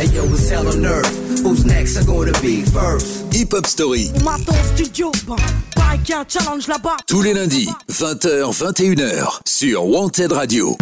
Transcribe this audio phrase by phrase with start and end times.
[0.00, 1.42] Hey yo, it's hell on earth.
[1.42, 1.98] Who's next?
[1.98, 3.30] Are gonna be first?
[3.34, 4.08] Hip Hop Story.
[4.24, 5.36] Maton studio, bah,
[5.76, 6.96] un challenge là-bas.
[7.06, 10.74] Tous les lundis, 20h, 21h, sur Wanted Radio.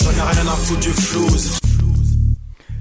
[0.00, 1.58] J'en ai rien à foutre du flouze.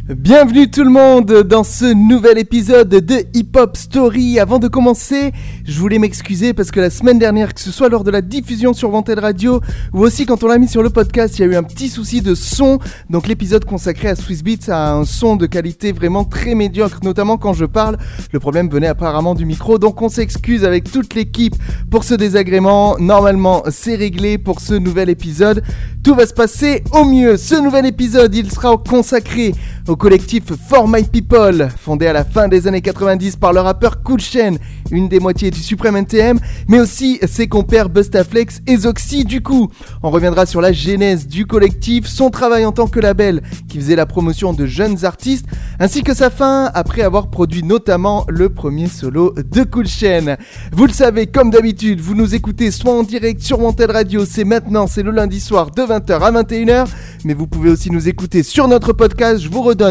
[0.07, 4.39] Bienvenue tout le monde dans ce nouvel épisode de Hip Hop Story.
[4.39, 5.31] Avant de commencer,
[5.65, 8.73] je voulais m'excuser parce que la semaine dernière, que ce soit lors de la diffusion
[8.73, 9.61] sur Wanted Radio
[9.93, 11.89] ou aussi quand on l'a mis sur le podcast, il y a eu un petit
[11.89, 12.77] souci de son.
[13.09, 17.37] Donc l'épisode consacré à Swiss Beats a un son de qualité vraiment très médiocre, notamment
[17.37, 17.97] quand je parle.
[18.31, 21.55] Le problème venait apparemment du micro, donc on s'excuse avec toute l'équipe
[21.89, 22.95] pour ce désagrément.
[22.99, 25.63] Normalement, c'est réglé pour ce nouvel épisode.
[26.03, 27.37] Tout va se passer au mieux.
[27.37, 29.55] Ce nouvel épisode, il sera consacré
[29.87, 34.01] au collectif For My People, fondé à la fin des années 90 par le rappeur
[34.03, 34.55] Cool Chain,
[34.91, 39.25] une des moitiés du Supreme NTM, mais aussi ses compères Bustaflex et Zoxy.
[39.25, 39.69] Du coup,
[40.03, 43.95] on reviendra sur la genèse du collectif, son travail en tant que label qui faisait
[43.95, 45.45] la promotion de jeunes artistes,
[45.79, 50.35] ainsi que sa fin après avoir produit notamment le premier solo de Cool Chain.
[50.71, 54.45] Vous le savez, comme d'habitude, vous nous écoutez soit en direct sur Montel Radio, c'est
[54.45, 56.87] maintenant, c'est le lundi soir de 20h à 21h,
[57.23, 59.41] mais vous pouvez aussi nous écouter sur notre podcast.
[59.41, 59.84] Je vous redonne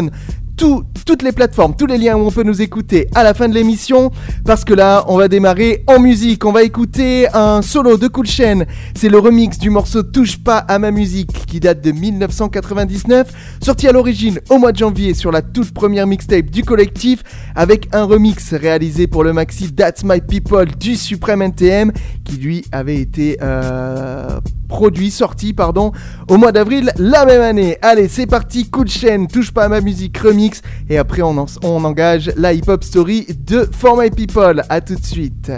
[0.57, 3.47] tout, toutes les plateformes, tous les liens où on peut nous écouter à la fin
[3.47, 4.11] de l'émission.
[4.45, 6.45] Parce que là, on va démarrer en musique.
[6.45, 8.65] On va écouter un solo de Cool Chain.
[8.95, 13.31] C'est le remix du morceau Touche pas à ma musique qui date de 1999.
[13.61, 17.23] Sorti à l'origine au mois de janvier sur la toute première mixtape du collectif.
[17.55, 21.91] Avec un remix réalisé pour le maxi That's My People du Supreme NTM
[22.23, 24.39] qui lui avait été euh,
[24.75, 25.93] produit, sorti, pardon,
[26.29, 27.77] au mois d'avril la même année.
[27.81, 31.37] Allez, c'est parti, coup de chaîne, touche pas à ma musique remix, et après on,
[31.37, 34.63] en- on engage la hip-hop story de For My People.
[34.69, 35.49] À tout de suite.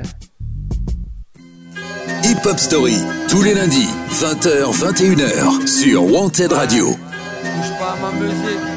[2.23, 2.97] Hip Hop Story.
[3.27, 6.87] Tous les lundis, 20h, 21h, sur Wanted Radio.
[6.91, 8.67] Touche pas à ma musique,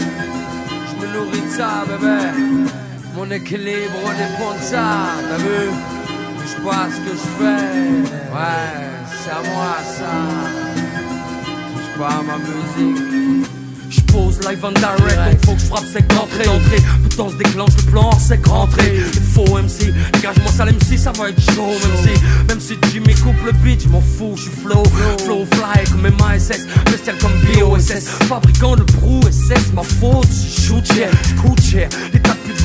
[0.89, 2.19] je me nourris de ça, bébé.
[3.17, 4.87] Mon équilibre dépend de ça,
[5.29, 5.71] t'as vu?
[6.39, 7.65] Touche pas à ce que je fais,
[8.35, 8.90] ouais,
[9.23, 10.13] c'est à moi ça.
[11.99, 13.47] Pas à ma musique.
[13.91, 16.45] Je pose live en direct, donc faut que je frappe sec d'entrée.
[16.45, 16.83] d'entrée.
[17.03, 19.01] Pourtant se déclenche le plan hors sec rentré.
[19.15, 21.67] Il faut MC, dégage-moi ça l'MC, ça va être chaud.
[21.67, 24.83] Même si, même si Jimmy coupe le beat, je m'en fous, je suis flow.
[25.25, 28.07] Flow fly comme MASS, bestial comme BOSS.
[28.29, 31.89] Fabricant de brou SS, ma faute, je shoot cher, je coûte cher.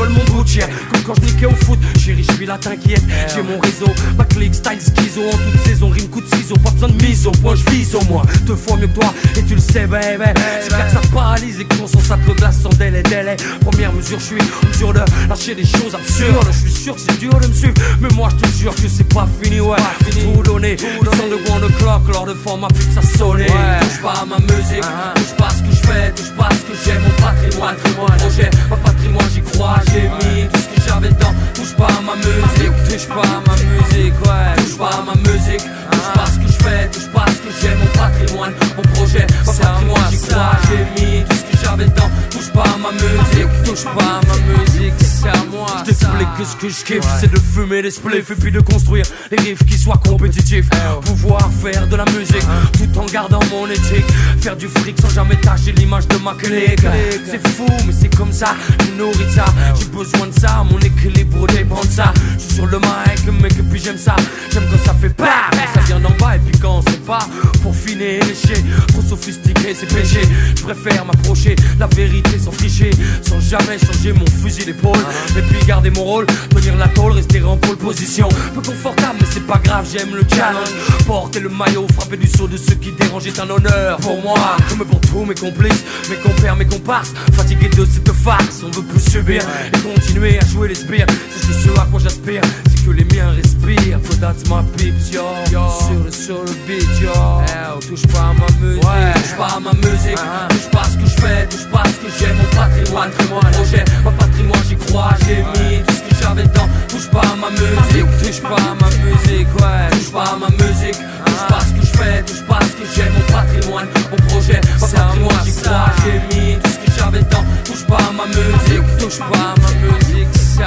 [0.04, 0.60] De mon bout de.
[0.92, 3.04] Comme quand je niquais au foot, chérie, je suis là, t'inquiète.
[3.34, 5.22] J'ai mon réseau, ma clique, style schizo.
[5.28, 7.96] En toute saison, rime coup de ciseaux, pas besoin de mise au point, je vise
[7.96, 8.24] au moins.
[8.46, 10.26] Deux fois mieux que toi, et tu le sais, baby.
[10.62, 13.36] C'est là que ça paralyse et que ton ça te glace sans délai, délai.
[13.62, 16.48] Première mesure, je suis en mesure de lâcher des choses absurdes.
[16.52, 18.88] Je suis sûr que c'est dur de me suivre, mais moi je te jure que
[18.88, 19.78] c'est pas fini, ouais.
[20.12, 23.46] Tout donné, le son de one o'clock lors de format plus que ça sonne.
[23.46, 24.84] Touche pas à ma musique,
[25.16, 27.76] touche pas à ce que je fais, touche pas à ce que j'aime, mon patrimoine,
[27.98, 31.34] mon projet, ma patrimoine, j'y crois, j'ai mis tout ce j'avais dedans.
[31.54, 34.64] Touche pas à ma musique, touche pas à ma musique, ouais.
[34.64, 37.28] Touche pas à ma musique, touche pas à ce que je fais, touche pas à
[37.28, 41.42] ce que j'aime, mon patrimoine, mon projet, ma patrimoine, j'y crois, j'ai mis tout ce
[41.52, 42.10] que j'avais dedans.
[42.30, 45.68] Touche pas à ma musique, touche pas à ma musique, c'est à moi.
[45.80, 48.60] Je t'explique que ce que je kiffe, c'est de fumer des spliffs et puis de
[48.60, 50.70] construire des riffs qui soient compétitifs.
[51.06, 54.06] Pouvoir faire de la musique tout en gardant mon éthique.
[54.42, 56.86] Faire du fric sans jamais tâcher l'image de ma clique.
[57.26, 59.46] C'est fou, mais c'est comme ça, je nourris ça.
[59.80, 62.14] J'ai besoin de ça, mon équilibre dépend de ça.
[62.38, 64.16] Je suis sur le mic, mec, et puis j'aime ça.
[64.52, 67.20] J'aime quand ça fait pas, ça vient d'en bas et puis quand c'est pas
[67.62, 68.64] pour finir lécher.
[68.88, 70.22] Trop sophistiqué, c'est péché.
[70.56, 72.92] Je préfère m'approcher la vérité sans tricher,
[73.22, 74.98] sans jamais changer mon fusil d'épaule.
[75.38, 78.30] Et puis garder mon rôle, tenir la tôle, rester en pole position.
[78.54, 80.70] Peu confortable, mais c'est pas grave, j'aime le challenge.
[81.06, 84.58] Porter le maillot, frapper du saut de ceux qui dérangent est un honneur pour moi,
[84.70, 87.14] comme pour tous mes complices, mes compères, mes comparses.
[87.34, 89.42] Fatigué de cette farce, on veut plus subir
[89.74, 91.06] et continuer à jouer les spires.
[91.30, 94.00] C'est ce à quoi j'aspire, c'est que les miens respirent.
[94.10, 95.24] So that's my peeps, yo.
[95.52, 97.12] Sur le, sur le beat, yo.
[97.48, 100.20] Eh, touche pas à ma musique, touche pas à ma musique,
[100.50, 103.12] touche pas à ce que je fais, touche pas à ce que j'aime, mon patrimoine,
[103.30, 106.70] mon projet, ma patrimoine, j'y crois, j'ai mis tout ce que j'avais dedans.
[106.88, 109.90] Touche pas à ma musique, touche pas à ma musique, ouais.
[109.92, 112.66] Touche pas à ma musique, touche pas à ce que je fais, touche pas à
[112.66, 116.78] ce que j'aime, mon patrimoine, mon projet, ma patrimoine, j'y crois, j'ai mis tout ce
[116.86, 117.46] que j'avais dedans.
[117.66, 120.66] Touche pas à ma musique, touche pas à ma musique, c'est.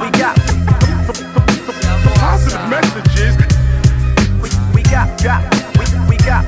[0.00, 0.36] We got
[2.18, 3.36] positive messages.
[4.40, 5.42] We, we got, got,
[5.78, 6.44] we, we got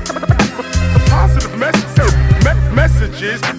[1.09, 1.57] positive.
[2.73, 3.58] Messages.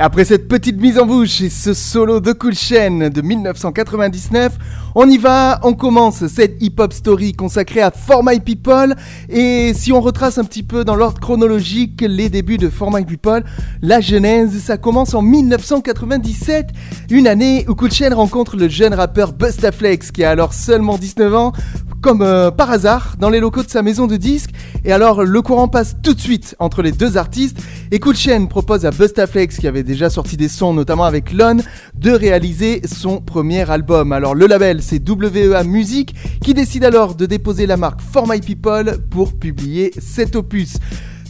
[0.00, 4.56] Après cette petite mise en bouche et ce solo de Cool Chain de 1999,
[4.94, 8.94] on y va, on commence cette hip-hop story consacrée à For My People.
[9.28, 13.04] Et si on retrace un petit peu dans l'ordre chronologique les débuts de For My
[13.04, 13.42] People,
[13.82, 16.68] la genèse, ça commence en 1997,
[17.10, 21.34] une année où Cool Chain rencontre le jeune rappeur Bustaflex qui a alors seulement 19
[21.34, 21.52] ans
[22.00, 24.50] comme euh, par hasard dans les locaux de sa maison de disques.
[24.84, 27.58] Et alors le courant passe tout de suite entre les deux artistes.
[27.90, 31.58] Et Cool Chain propose à Bustaflex, qui avait déjà sorti des sons notamment avec Lon,
[31.94, 34.12] de réaliser son premier album.
[34.12, 38.40] Alors le label c'est WEA Music qui décide alors de déposer la marque For My
[38.40, 40.78] People pour publier cet opus.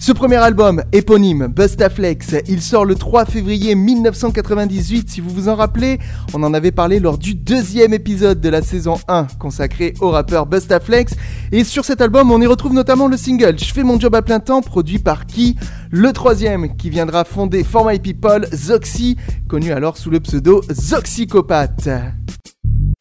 [0.01, 5.55] Ce premier album, éponyme, Bustaflex, il sort le 3 février 1998, si vous vous en
[5.55, 5.99] rappelez.
[6.33, 10.47] On en avait parlé lors du deuxième épisode de la saison 1 consacré au rappeur
[10.47, 11.15] Bustaflex.
[11.53, 14.23] Et sur cet album, on y retrouve notamment le single Je fais mon job à
[14.23, 15.57] plein temps, produit par qui?
[15.91, 19.17] Le troisième, qui viendra fonder For My People, Zoxy,
[19.49, 21.89] connu alors sous le pseudo Zoxycopathe.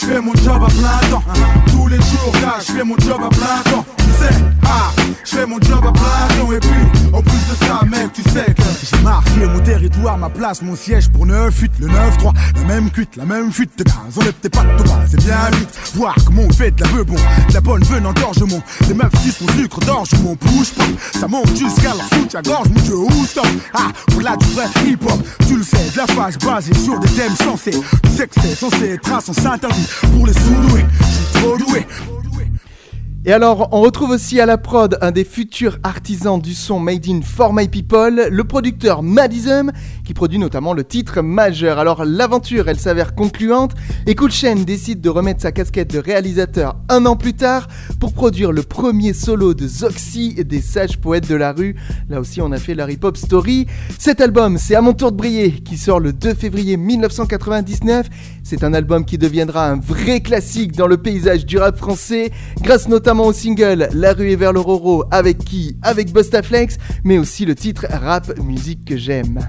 [0.01, 1.23] Je fais mon job à plein temps,
[1.67, 3.96] tous les jours je fais mon job à plein temps.
[4.65, 4.91] Ah,
[5.23, 8.53] je fais mon job à plein et puis, en plus de ça, mec, tu sais
[8.53, 12.89] que j'ai marqué mon territoire, ma place, mon siège pour 9-8, le 9-3, la même
[12.89, 13.95] cuite, la même fuite de gaz.
[14.15, 15.69] On est peut-être pas de Thomas, c'est bien vite.
[15.95, 17.15] Voir comment on fait de la bon,
[17.49, 18.61] de la bonne veine en gorgement.
[18.87, 21.19] Les meufs disent mon sucre d'orge, mon bouge pas.
[21.19, 23.47] Ça monte jusqu'à la soutien-gorge, mon dieu, où stop?
[23.73, 27.35] Ah, voilà du vrai hip-hop, tu le sais, de la phase basée sur des thèmes
[27.35, 27.71] sensés.
[28.03, 30.85] Tu sais que c'est censé être un sens interdit pour les sous-doués.
[30.99, 31.85] Je suis trop doué.
[33.27, 37.09] Et alors, on retrouve aussi à la prod un des futurs artisans du son Made
[37.09, 39.73] in For My People, le producteur Madism,
[40.05, 41.77] qui produit notamment le titre majeur.
[41.77, 43.73] Alors, l'aventure, elle s'avère concluante,
[44.05, 47.67] et Cool Chain décide de remettre sa casquette de réalisateur un an plus tard
[47.99, 51.75] pour produire le premier solo de Zoxy et des sages poètes de la rue.
[52.07, 53.67] Là aussi, on a fait la hip-hop story.
[53.99, 58.07] Cet album, c'est À mon tour de briller, qui sort le 2 février 1999.
[58.43, 62.31] C'est un album qui deviendra un vrai classique dans le paysage du rap français,
[62.61, 65.77] grâce notamment au single La rue est vers le Roro avec qui?
[65.81, 69.39] Avec Bustaflex, mais aussi le titre Rap musique que j'aime.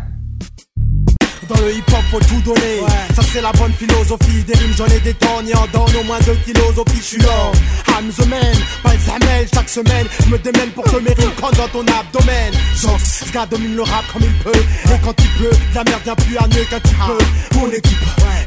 [1.48, 2.80] Dans le hip hop faut tout donner.
[3.14, 4.44] Ça c'est la bonne philosophie.
[4.46, 6.96] Des rimes j'en ai des tonnes Et en donne au moins 2 kilos au pif
[6.96, 7.22] je suis
[7.88, 8.40] I'm the man,
[8.82, 10.06] pas le Chaque semaine.
[10.24, 12.52] Je me démène pour que mes rimes comptent dans ton abdomen.
[12.76, 14.58] Genre ce gars domine le rap comme il peut.
[14.58, 17.58] Et quand il peut, la merde vient plus à mieux qu'un petit peu.
[17.58, 17.98] Mon équipe,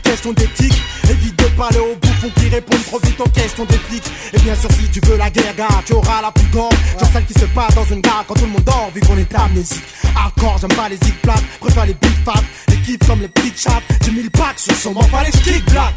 [0.02, 0.82] question d'éthique.
[1.10, 4.56] Évite de parler aux bouffons qui répondent trop vite aux questions des flics Et bien
[4.56, 7.34] sûr si tu veux la guerre gars Tu auras la plus grande Genre celle qui
[7.34, 9.84] se passe dans une gare quand tout le monde dort Vu qu'on est amnésique.
[10.16, 12.42] Hardcore j'aime pas les zig plats Préfère les big fat.
[12.70, 15.94] Les kiffs comme les big chaps J'ai mis le sur son pas les kick black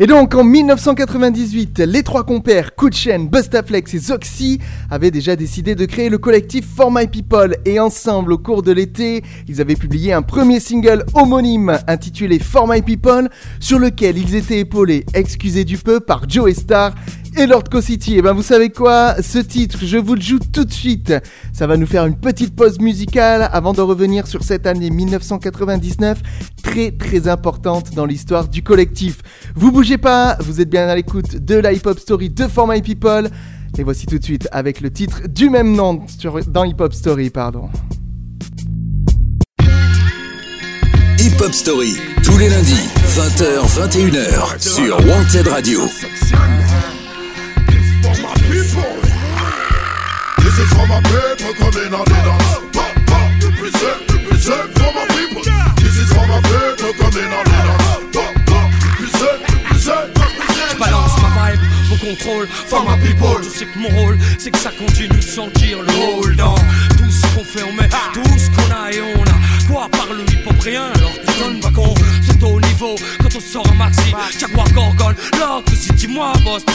[0.00, 4.58] Et donc en 1998, les trois compères Kutchen, Bustaflex et Zoxy
[4.90, 7.56] avaient déjà décidé de créer le collectif For My People.
[7.64, 12.66] Et ensemble au cours de l'été, ils avaient publié un premier single homonyme intitulé For
[12.66, 13.28] My People
[13.60, 16.92] sur lequel ils étaient épaulés, excusez du peu, par Joe Star
[17.36, 18.16] et Lord Co-City.
[18.16, 19.16] Et ben vous savez quoi?
[19.22, 21.14] Ce titre, je vous le joue tout de suite.
[21.52, 26.20] Ça va nous faire une petite pause musicale avant de revenir sur cette année 1999,
[26.62, 29.18] très très importante dans l'histoire du collectif.
[29.54, 32.82] Vous bougez pas, vous êtes bien à l'écoute de la hip-hop story de For My
[32.82, 33.28] People.
[33.76, 36.02] Et voici tout de suite avec le titre du même nom
[36.48, 37.68] dans Hip Hop Story, pardon.
[41.18, 45.80] Hip Hop Story, tous les lundis, 20h, 21h, sur Wanted Radio.
[48.54, 48.70] This
[50.62, 52.54] is for my people coming on the dance.
[52.70, 55.42] Pop, pop, represent, represent for my people.
[55.82, 57.43] This is for my people coming on
[61.44, 61.60] vibe,
[61.90, 63.40] mon contrôle, for my people.
[63.42, 67.10] Tu sais que mon rôle, c'est que ça continue de sentir le hold dans tout
[67.10, 69.34] ce qu'on fait, on met tout ce qu'on a et on a.
[69.70, 71.94] Quoi par le hip hop rien, alors tu donnes pas con.
[72.26, 74.12] C'est au niveau quand on sort un maxi.
[74.38, 76.72] Jaguar Gorgon, Lock, si dis-moi, boss, tes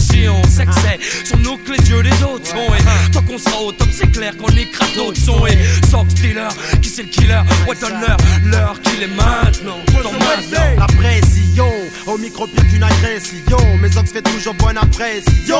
[0.00, 2.74] si on sait que c'est sur nous que les yeux des autres sont.
[2.78, 5.46] Et tant qu'on sera au top, c'est clair qu'on écrase d'autres sons.
[5.46, 5.58] Et
[5.90, 7.42] Sox Dealer, qui c'est le killer?
[7.66, 9.78] Ouais, donne-leur l'heure qu'il est maintenant.
[9.98, 10.76] En maintenant.
[10.78, 11.72] La pression,
[12.08, 15.58] au micro pire qu'une agression Mes ox fait toujours bonne impression.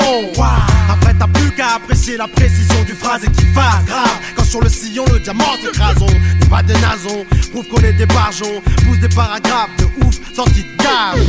[0.91, 4.19] Après t'as plus qu'à apprécier la précision du phrase et qui va grave.
[4.37, 7.93] Quand sur le sillon le diamant s'écrase On n'est pas des nasons, prouve qu'on est
[7.93, 11.21] des barjons Pousse des paragraphes de ouf, sortis de cave.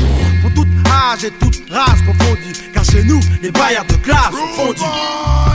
[0.41, 4.47] Pour toute âge et toute race confondue Car chez nous, les bailleurs de classe sont
[4.55, 4.81] fondus.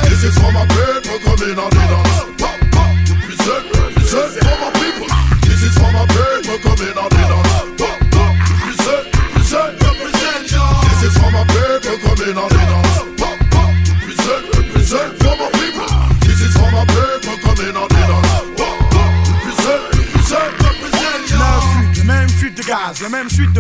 [0.09, 0.35] This is.
[0.39, 0.53] Pop,
[2.71, 4.44] pop, represent, represent for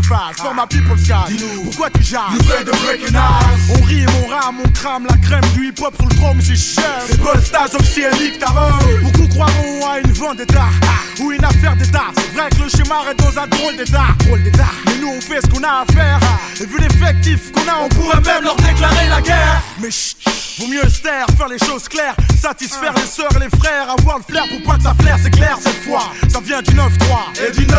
[0.03, 1.25] phase, for my people sky.
[1.65, 2.73] Pourquoi tu Nouvelle de.
[3.71, 6.57] On rit, mon rame, on crame la crème du hip hop sur le chrome, c'est
[6.57, 7.03] cher.
[7.07, 8.47] C'est pas stage oxyénique, ta.
[9.03, 10.67] Beaucoup croiront à une vendetta
[11.21, 12.07] ou une affaire d'état.
[12.15, 14.07] C'est vrai que le schéma est dans un drôle d'état.
[14.27, 14.71] Drôle d'état.
[14.87, 16.21] Mais nous on fait ce qu'on a à faire.
[16.61, 19.63] Et vu l'effectif qu'on a, on pourrait même leur déclarer la guerre.
[19.81, 20.17] Mais chut,
[20.59, 22.15] vaut mieux se taire, faire les choses claires.
[22.41, 25.31] Satisfaire les sœurs et les frères, avoir le flair pour pas que ça flaire, c'est
[25.31, 26.13] clair cette fois.
[26.29, 26.83] Ça vient du 9-3
[27.47, 27.73] Et du 9-2.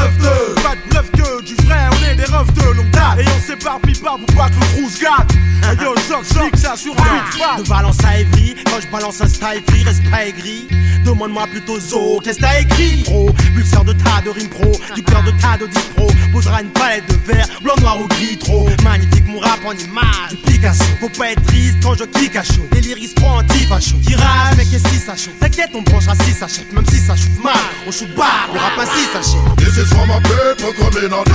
[0.63, 3.19] Pas de bluff que du vrai, on est des refs de longue date.
[3.19, 5.31] Et on s'éparpille pas pour pas que le cruise gâte.
[5.71, 9.27] Et yo, choc, choc, ça sur un De Valence à Evry, quand je balance un
[9.27, 10.67] style free, reste pas aigri.
[11.05, 15.03] Demande-moi plutôt Zo, qu'est-ce que t'as écrit, pro Pulseur de tas de rimes pro, du
[15.03, 16.07] cœur de tas de 10 pro.
[16.31, 18.67] Posera une palette de verre, blanc, noir ou gris, trop.
[18.83, 20.83] Magnifique mon rap en image, du Picasso.
[20.99, 22.65] Faut pas être triste quand je kick à chaud.
[22.73, 23.97] Les lyrics pro anti-facho.
[24.05, 27.15] Tirage, mais qu'est-ce que ça chaud T'inquiète, on branchera si ça chèque, même si ça
[27.15, 27.53] chauffe mal.
[27.87, 29.55] On shoot bas, on rap ainsi, ça chèque.
[29.57, 31.34] This is coming on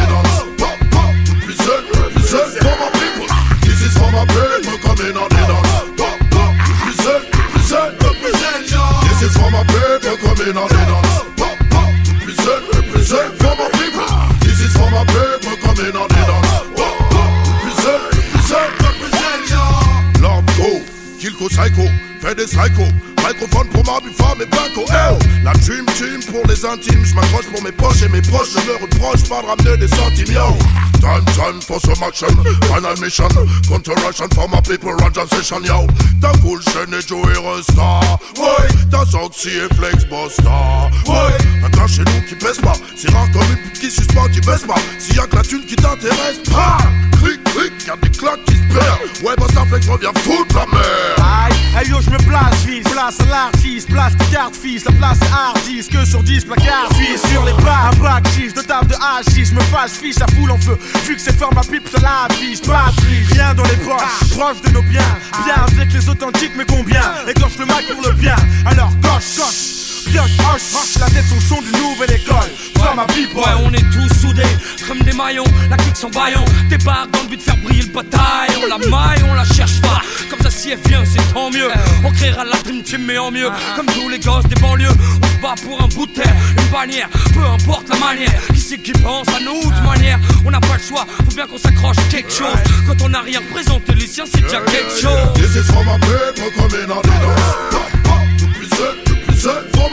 [21.50, 21.82] Psycho,
[22.20, 22.84] fait des psycho.
[23.26, 27.04] Microphone pour ma femme et Blanco, oh La Dream Team pour les intimes.
[27.04, 28.48] Je m'accroche pour mes poches et mes proches.
[28.54, 30.56] Je me reproche pas de ramener des centimes, yo.
[31.00, 32.28] Time, time for some action.
[32.68, 33.28] Final mission.
[33.68, 35.86] Counter Russian for my people Roger session, yo.
[36.20, 38.00] T'as cool chaîne et Joey Resta
[38.36, 42.74] Ouais T'as Zoxy et Flex Bosta Ouais Un gars chez nous qui baisse pas.
[42.96, 44.74] C'est rare comme une pute qui suspend qui baisse pas.
[44.98, 46.78] S'il y a que la thune qui t'intéresse pas
[47.22, 49.24] Clic, clic, y'a des claques qui se perdent.
[49.24, 51.18] Ouais, Bosta Flex revient foutre la merde.
[51.18, 54.92] Aïe, aïe yo, je me place, fils, place à l'artiste, place de carte, fils, la
[54.92, 58.86] place est hardiste, que sur 10 placards, fils, sur les bras, un 6, de table
[58.88, 61.88] de H6, me fâche, fiche, la foule en feu, vu que c'est fort, ma pipe,
[61.88, 62.92] ça la affiche, pas
[63.32, 67.58] rien dans les poches, proche de nos biens, bien avec les authentiques, mais combien, égorge
[67.58, 68.36] le mal pour le bien,
[68.66, 69.79] alors coche, coche.
[70.10, 72.50] Pioche, hoche, hoche, la tête son son d'une nouvelle école.
[72.74, 73.38] From ma people.
[73.38, 74.42] Ouais, on est tous soudés
[74.88, 76.44] comme des maillons, la clique sans baillon.
[76.68, 78.50] Débarque dans le but de faire briller le bataille.
[78.60, 80.00] On la maille, on la cherche pas.
[80.28, 81.70] Comme ça, si elle vient, c'est tant mieux.
[82.04, 83.50] On créera la dream team, mais en mieux.
[83.76, 84.88] Comme tous les gosses des banlieues,
[85.22, 87.08] on se bat pour un bout de terre, une bannière.
[87.32, 90.18] Peu importe la manière, qui c'est qui pense à nous de manière?
[90.44, 92.58] On n'a pas le choix, faut bien qu'on s'accroche à quelque chose.
[92.88, 95.32] Quand on n'a rien représenté, les siens, c'est déjà quelque chose.
[95.34, 97.99] This is for my people coming on the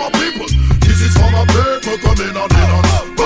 [0.10, 0.48] my people.
[0.80, 3.17] This is for my people coming on the dance.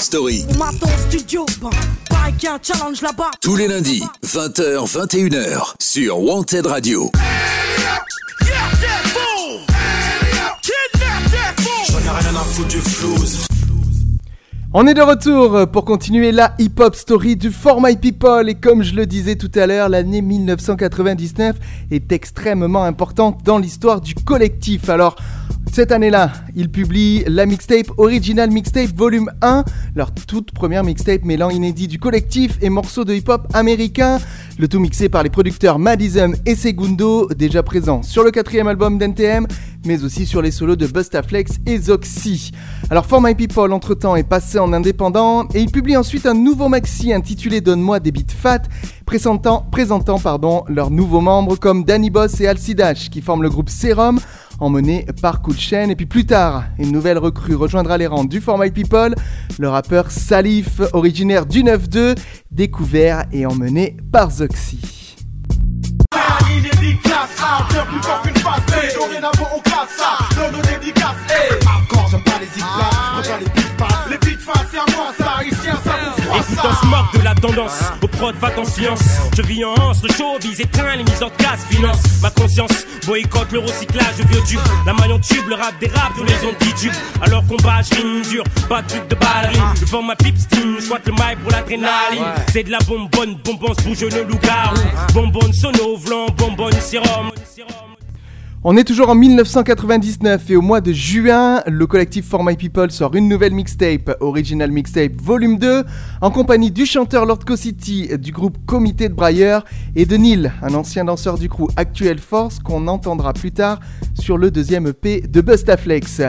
[0.00, 0.44] Story,
[1.08, 1.46] studio,
[2.10, 3.30] un challenge là-bas.
[3.40, 7.10] tous les lundis, 20h, 21h, sur Wanted Radio.
[14.72, 18.82] On est de retour pour continuer la hip-hop story du For My People et comme
[18.82, 21.56] je le disais tout à l'heure, l'année 1999
[21.90, 24.88] est extrêmement importante dans l'histoire du collectif.
[24.88, 25.16] Alors,
[25.76, 29.62] cette année-là, ils publient la mixtape Original Mixtape Volume 1,
[29.94, 34.18] leur toute première mixtape mêlant inédits du collectif et morceaux de hip-hop américain,
[34.58, 38.96] le tout mixé par les producteurs Madison et Segundo, déjà présents sur le quatrième album
[38.96, 39.46] d'NTM,
[39.84, 42.52] mais aussi sur les solos de Bustaflex et Zoxy.
[42.88, 46.68] Alors For My People, entre-temps, est passé en indépendant et il publie ensuite un nouveau
[46.68, 48.62] maxi intitulé Donne-moi des beats fat,
[49.04, 49.68] présentant,
[50.68, 54.18] leurs nouveaux membres comme Danny Boss et Alcidash qui forment le groupe Serum,
[54.60, 55.88] emmené par Cool Chain.
[55.90, 59.14] Et puis plus tard, une nouvelle recrue rejoindra les rangs du For My People,
[59.58, 62.16] le rappeur Salif, originaire du 9-2,
[62.50, 65.16] découvert et emmené par Zoxy.
[76.66, 77.80] Danse moque de la tendance.
[78.02, 79.02] Au prod, va en science.
[79.36, 82.02] Je vis en hanse, le showbiz éteint, les mises en casse, finance.
[82.22, 84.60] Ma conscience boycotte le recyclage vieux tubes.
[84.84, 86.92] La maille en tube, le rap des rap, tous les anti-tubes.
[87.22, 89.62] Alors combat, je rime dur, pas de truc de ballerine.
[89.80, 92.24] Je vends ma pipe steam, soit le mail pour l'adrénaline.
[92.52, 94.76] C'est de la bonbonne, bonbonne, bouge le loup-garou.
[95.14, 97.30] Bonbonne sono, vlan, bonbonne sérum.
[98.68, 102.90] On est toujours en 1999 et au mois de juin, le collectif For My People
[102.90, 105.84] sort une nouvelle mixtape, Original Mixtape Volume 2,
[106.20, 110.74] en compagnie du chanteur Lord City du groupe Comité de Brailleur et de Neil, un
[110.74, 113.78] ancien danseur du crew Actuel Force qu'on entendra plus tard
[114.14, 116.22] sur le deuxième EP de Bustaflex.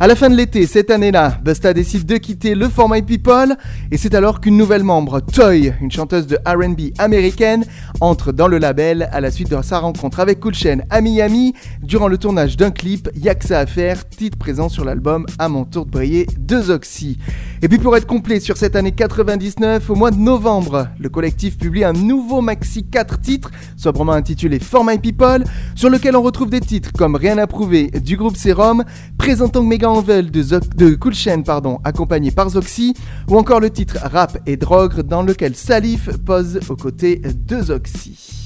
[0.00, 3.54] À la fin de l'été, cette année-là, Busta décide de quitter le For My People
[3.90, 7.66] et c'est alors qu'une nouvelle membre, Toy, une chanteuse de R&B américaine,
[8.00, 11.52] entre dans le label à la suite de sa rencontre avec Cool Chain à Miami
[11.82, 15.64] durant le tournage d'un clip Y'a que à faire, titre présent sur l'album À mon
[15.64, 17.18] tour de briller de Zoxy.
[17.60, 21.58] Et puis pour être complet sur cette année 99, au mois de novembre, le collectif
[21.58, 26.50] publie un nouveau maxi 4 titres, sobrement intitulé For My People, sur lequel on retrouve
[26.50, 28.84] des titres comme Rien à prouver du groupe Serum,
[29.18, 30.42] présentant Mega Envel de,
[30.76, 31.42] de Cool Chain,
[31.84, 32.94] accompagné par Zoxy,
[33.28, 38.41] ou encore le titre Rap et Drogue dans lequel Salif pose aux côtés de Zoxy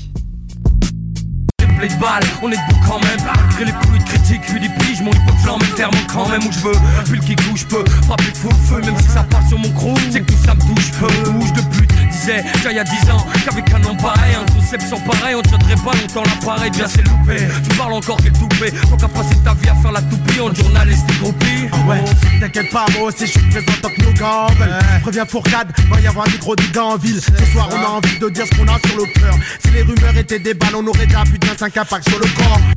[1.85, 3.21] de balles, on est debout quand même.
[3.25, 6.53] Malgré les bruits de critiques, puis des piges, mon hip flamme terme quand même où
[6.53, 6.79] je veux.
[7.05, 9.95] Puis le qui couche peut frapper fou feu, même si ça part sur mon crew.
[10.11, 11.31] C'est que tout ça me touche peu.
[11.31, 14.53] Bouge de but, disait, déjà il y a 10 ans, qu'avec un nom pareil, un
[14.55, 15.43] concept sans pareil, on
[15.87, 17.37] pas longtemps l'appareil, bien c'est loupé.
[17.69, 20.53] Tu parles encore quel toupé, tant qu'à passer ta vie à faire la toupie en
[20.53, 21.63] journaliste et groupie.
[21.89, 22.03] Ouais,
[22.41, 24.79] t'inquiète pas, moi aussi je suis présent tant que nos gambles.
[25.03, 27.21] Préviens Fourcade, va y avoir des gros dégâts en ville.
[27.21, 29.35] Ce soir, on a envie de dire ce qu'on a sur le cœur.
[29.65, 32.27] Si les rumeurs étaient des balles, on aurait déjà plus de 25 impacts sur le
[32.37, 32.76] corps.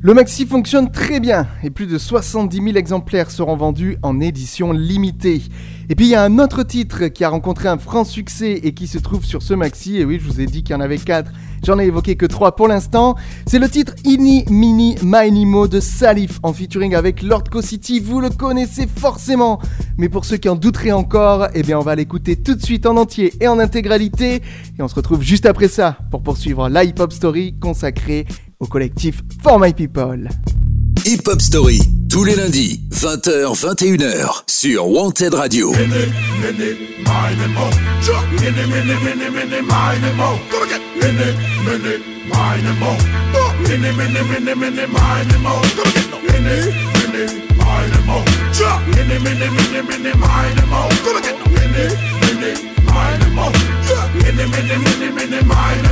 [0.00, 4.70] Le maxi fonctionne très bien et plus de 70 000 exemplaires seront vendus en édition
[4.70, 5.42] limitée.
[5.88, 8.74] Et puis il y a un autre titre qui a rencontré un franc succès et
[8.74, 9.96] qui se trouve sur ce maxi.
[9.96, 11.32] Et oui, je vous ai dit qu'il y en avait 4,
[11.66, 13.16] j'en ai évoqué que 3 pour l'instant.
[13.46, 17.98] C'est le titre Ini Mini Mini Mo de Salif en featuring avec Lord City.
[17.98, 19.60] Vous le connaissez forcément.
[19.96, 22.86] Mais pour ceux qui en douteraient encore, eh bien on va l'écouter tout de suite
[22.86, 24.42] en entier et en intégralité.
[24.78, 28.26] Et on se retrouve juste après ça pour poursuivre la hip-hop story consacrée
[28.60, 30.28] au collectif For My People.
[31.06, 35.72] Hip Hop Story, tous les lundis, 20h, 21h, sur Wanted Radio.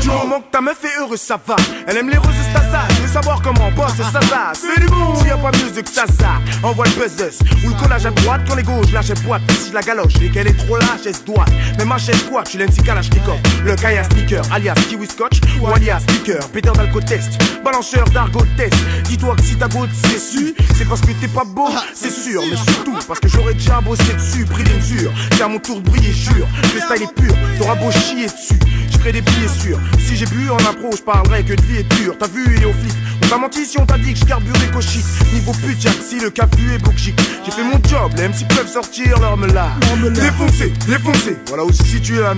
[0.01, 1.57] Du moment que ta meuf est heureuse, ça va.
[1.87, 2.83] Elle aime les roses Stasa.
[2.91, 4.53] Je veux savoir comment bosse ça ça.
[4.55, 5.15] C'est du bon.
[5.25, 6.41] Y a pas mieux que ça ça.
[6.63, 9.43] Envoie le buzz ou le collage à droite quand les gauches lâchent boîte.
[9.53, 11.45] Si je la galoche et qu'elle est trop lâche, elle se doit.
[11.79, 13.39] Même ma chaise quoi, tu l'aimes si Kalashnikov.
[13.65, 16.49] Le Kaya Sneaker, alias Kiwi Scotch ou alias Speaker.
[16.53, 18.75] Peter d'alcotest, balanceur d'argot test.
[19.05, 22.43] Dis-toi que si ta goutte c'est su, c'est parce que t'es pas beau, c'est sûr.
[22.51, 25.13] Mais surtout parce que j'aurais déjà bossé dessus, pris des mesures.
[25.33, 26.47] C'est à mon tour de briller, jure.
[26.75, 28.59] Le style est pur, t'auras beau chier dessus.
[28.91, 29.79] Je ferai des billets sûrs.
[29.99, 32.17] Si j'ai bu en impro, je parlerai que de vie est dure.
[32.19, 32.95] T'as vu, il est au flip.
[33.23, 35.05] On t'a menti si on t'a dit que je carburais cochit.
[35.33, 37.15] Niveau pute, si le cap est bloqué.
[37.45, 39.71] J'ai fait mon job, les MC peuvent sortir leur meula.
[40.11, 42.35] Défoncé, défoncé, voilà où se situe la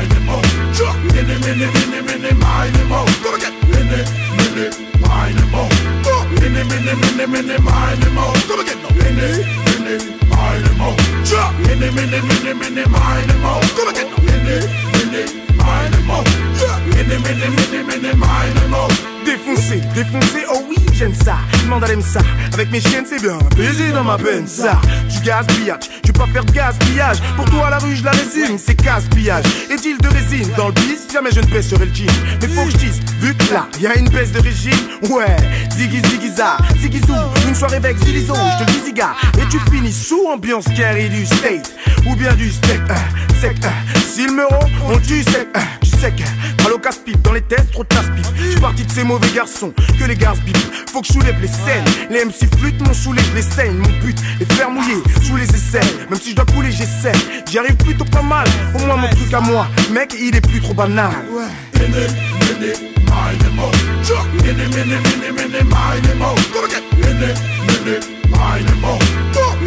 [0.00, 0.40] minimo.
[1.12, 3.04] Mini, mini, mini, mini, minimo.
[3.70, 4.00] Mini,
[4.36, 4.68] mini,
[5.00, 5.68] minimo.
[6.30, 8.24] Mini, mini, mini, mini, minimo.
[8.48, 9.98] Mini, mini,
[10.40, 10.88] minimo.
[11.60, 13.52] Mini, mini, mini, mini, minimo.
[14.24, 14.56] Mini,
[14.90, 15.22] mini,
[15.58, 16.18] minimo.
[16.86, 18.82] Mini, mini, mini, mini, minimo.
[19.24, 21.36] Défoncé, défoncé, oh oui, j'aime ça.
[21.62, 22.20] Demande à ça.
[22.54, 23.38] Avec mes chiennes, c'est bien.
[23.56, 24.80] Baiser dans ma peine, ça.
[25.08, 27.18] Du gaspillage, tu peux pas faire de gaspillage.
[27.36, 29.44] Pour toi, la rue, je la résume, c'est gaspillage.
[29.70, 32.06] Et-il de résine dans le bis, jamais je ne baisserai le jean.
[32.40, 34.72] Mais faut que je dise, vu que là, y a une baisse de régime.
[35.10, 35.36] Ouais,
[35.76, 37.14] ziggy ziggy-za, ziggy-zou.
[37.48, 39.10] Une soirée avec Zilizo, je te dis, ziga.
[39.38, 41.72] Et tu finis sous ambiance carré du state.
[42.06, 43.98] Ou bien du steak, euh, sec, euh.
[44.12, 45.60] Si le meuro, on tue sec, euh,
[46.00, 46.22] sec.
[46.62, 48.26] Mal au casse-pipe, dans les tests, trop de tasse-pipe.
[48.36, 50.56] Je suis parti de ces mauvais garçons que les gars bip.
[50.92, 51.84] Faut que je soulève les scènes.
[52.10, 53.76] Les MC flûtent, mon soulève les scènes.
[53.76, 55.92] Mon but est faire mouiller sous les aisselles.
[56.08, 57.12] Même si je dois couler, j'essaie.
[57.50, 58.46] J'y arrive plutôt pas mal.
[58.74, 61.12] Au moins mon truc à moi, mec, il est plus trop banal.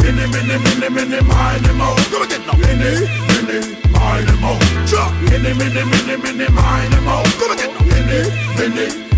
[0.04, 1.88] Mini, mini, mini, mini, minimo.
[2.12, 3.58] Gonna get no mini, mini,
[3.94, 4.52] minimo.
[4.86, 7.24] Chuck, mini, mini, mini, mini, minimo.
[7.40, 8.20] Gonna get no mini,
[8.58, 9.13] mini.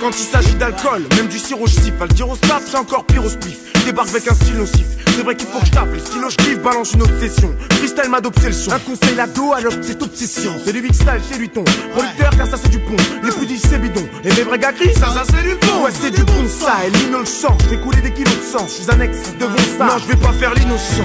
[0.00, 1.94] Quand il s'agit d'alcool, même du sirop je siffle.
[2.00, 3.58] Le dire au staff, c'est encore pire au spliff.
[3.84, 4.86] Débarque avec un style nocif.
[5.06, 5.92] C'est vrai qu'il faut que je tape.
[5.92, 7.54] Les stylos je kiffe, balance une autre session.
[7.72, 8.72] Freestyle m'a d'obsession.
[8.72, 10.52] Un conseil l'ado alors que c'est obsession.
[10.64, 11.64] C'est du big style, c'est du ton.
[11.92, 12.96] Producteur, car ça c'est du pont.
[13.22, 14.06] Les plus c'est bidon.
[14.24, 15.84] Et les vrais gars gris, ça, ça c'est du bon.
[15.84, 16.86] Ouais, c'est du bon ça.
[16.86, 17.56] Et Lino le sang.
[17.68, 18.66] Fais couler des kilos de sang.
[18.66, 19.86] Je suis annexe devant ça.
[19.86, 21.04] Non, je vais pas faire l'innocent.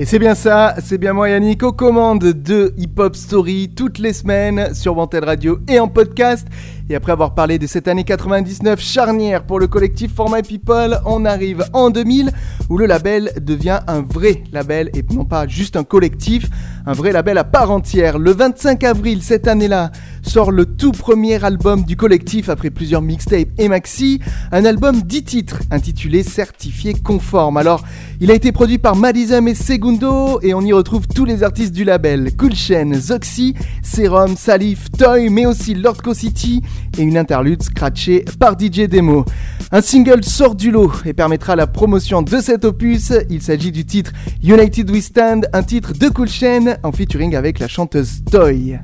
[0.00, 3.98] Et c'est bien ça, c'est bien moi Yannick aux commandes de Hip Hop Story toutes
[3.98, 6.46] les semaines sur Wanted Radio et en podcast.
[6.90, 10.98] Et après avoir parlé de cette année 99 charnière pour le collectif For My People,
[11.04, 12.30] on arrive en 2000
[12.70, 16.46] où le label devient un vrai label et non pas juste un collectif,
[16.86, 18.18] un vrai label à part entière.
[18.18, 19.90] Le 25 avril cette année-là
[20.22, 24.20] sort le tout premier album du collectif après plusieurs mixtapes et maxi,
[24.50, 27.58] un album 10 titres intitulé Certifié conforme.
[27.58, 27.84] Alors,
[28.20, 31.72] il a été produit par Madizem et Segundo et on y retrouve tous les artistes
[31.72, 36.62] du label, Cool Chain, Zoxy, Serum, Salif, Toy, mais aussi Lord Co City
[36.98, 39.24] et une interlude scratchée par DJ Demo.
[39.70, 43.12] Un single sort du lot et permettra la promotion de cet opus.
[43.30, 44.12] Il s'agit du titre
[44.42, 48.78] United We Stand, un titre de Cool Chain en featuring avec la chanteuse Toy.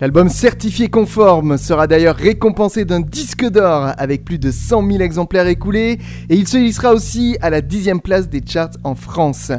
[0.00, 5.46] L'album certifié conforme sera d'ailleurs récompensé d'un disque d'or avec plus de 100 000 exemplaires
[5.46, 5.98] écoulés
[6.30, 9.52] et il se hissera aussi à la dixième place des charts en France.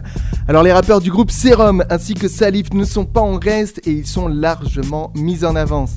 [0.48, 3.92] Alors les rappeurs du groupe Serum ainsi que Salif ne sont pas en reste et
[3.92, 5.94] ils sont largement mis en avance.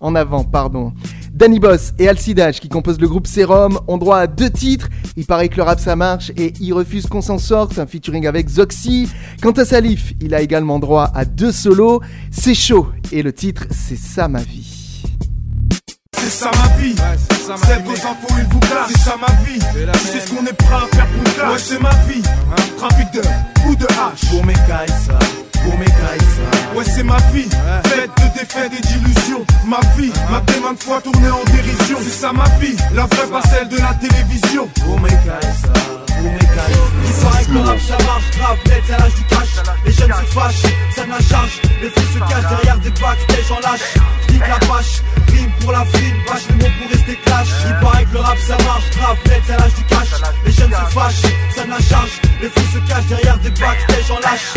[0.00, 0.92] En avant, pardon.
[1.40, 4.90] Danny Boss et Alcidage qui composent le groupe Serum ont droit à deux titres.
[5.16, 8.26] Il paraît que le rap ça marche et il refuse qu'on s'en sorte, un featuring
[8.26, 9.08] avec Zoxy.
[9.40, 12.02] Quant à Salif, il a également droit à deux solos.
[12.30, 15.02] C'est chaud et le titre c'est ça ma vie.
[16.18, 16.94] C'est ça ma vie,
[17.56, 19.58] celle qu'aux infos il vous classe, c'est ça ma vie.
[19.58, 21.52] Tu sais ce qu'on est prêt à faire pour clash.
[21.52, 22.22] Ouais, c'est ma vie,
[22.76, 23.20] trafic de
[23.66, 24.28] ou de hache.
[24.30, 25.18] Pour mes cailles, ça,
[25.64, 26.59] pour mes cailles, ça.
[26.74, 27.48] Ouais, c'est ma vie,
[27.84, 29.44] faite de défaites et d'illusions.
[29.66, 31.98] Ma vie, m'a maintes fois tournée en dérision.
[32.02, 34.68] C'est ça ma vie, la vraie pas celle de la télévision.
[34.84, 35.50] Pour mes cailles.
[36.22, 38.30] Il paraît que le rap ça marche.
[38.38, 39.48] Grave net à l'âge du cash.
[39.84, 40.62] Les jeunes se fâchent,
[40.94, 41.60] ça n'a charge.
[41.82, 43.94] Les filles se cachent derrière des backstage en lâche
[44.30, 47.48] Nique la pâche, rime pour la frime Bâche les mots pour rester clash.
[47.66, 48.90] Il paraît que le rap ça marche.
[48.96, 50.08] Grave net à l'âge du cash.
[50.44, 52.20] Les jeunes se fâchent, ça n'a charge.
[52.42, 54.54] Les filles se cachent derrière des backstage en lâche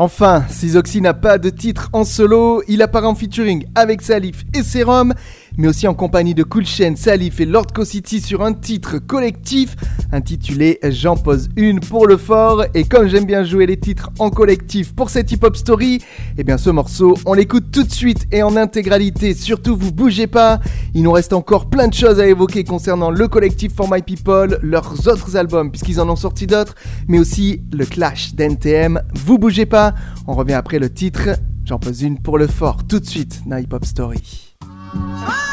[0.00, 4.44] Enfin, si Zoxy n'a pas de titre en solo, il apparaît en featuring avec Salif
[4.54, 5.12] et Serum,
[5.58, 9.76] mais aussi en compagnie de Cool Chain, Salif et Lord City sur un titre collectif
[10.12, 12.64] intitulé J'en pose une pour le fort.
[12.74, 16.00] Et comme j'aime bien jouer les titres en collectif pour cette hip-hop story,
[16.38, 19.34] eh bien ce morceau, on l'écoute tout de suite et en intégralité.
[19.34, 20.60] Surtout, vous bougez pas.
[20.94, 24.58] Il nous reste encore plein de choses à évoquer concernant le collectif For My People,
[24.62, 26.76] leurs autres albums, puisqu'ils en ont sorti d'autres,
[27.08, 29.00] mais aussi le clash d'NTM.
[29.14, 29.94] Vous bougez pas.
[30.26, 31.30] On revient après le titre.
[31.64, 32.86] J'en pose une pour le fort.
[32.86, 34.47] Tout de suite, dans Hip Hop Story.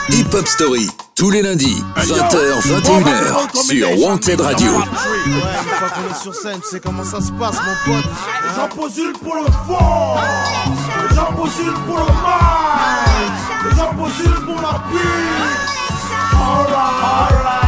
[0.09, 4.71] Hip Hop Story, tous les lundis, 20h, 21h, sur Wanted Radio.
[4.71, 4.83] Ouais,
[5.25, 8.05] une fois qu'on est sur scène, tu sais comment ça se passe, mon pote.
[8.55, 10.21] J'en pose une pour le fort,
[11.15, 15.65] j'en pose une pour le mal, j'en pose une pour la pute.
[16.33, 17.64] Alright, alright.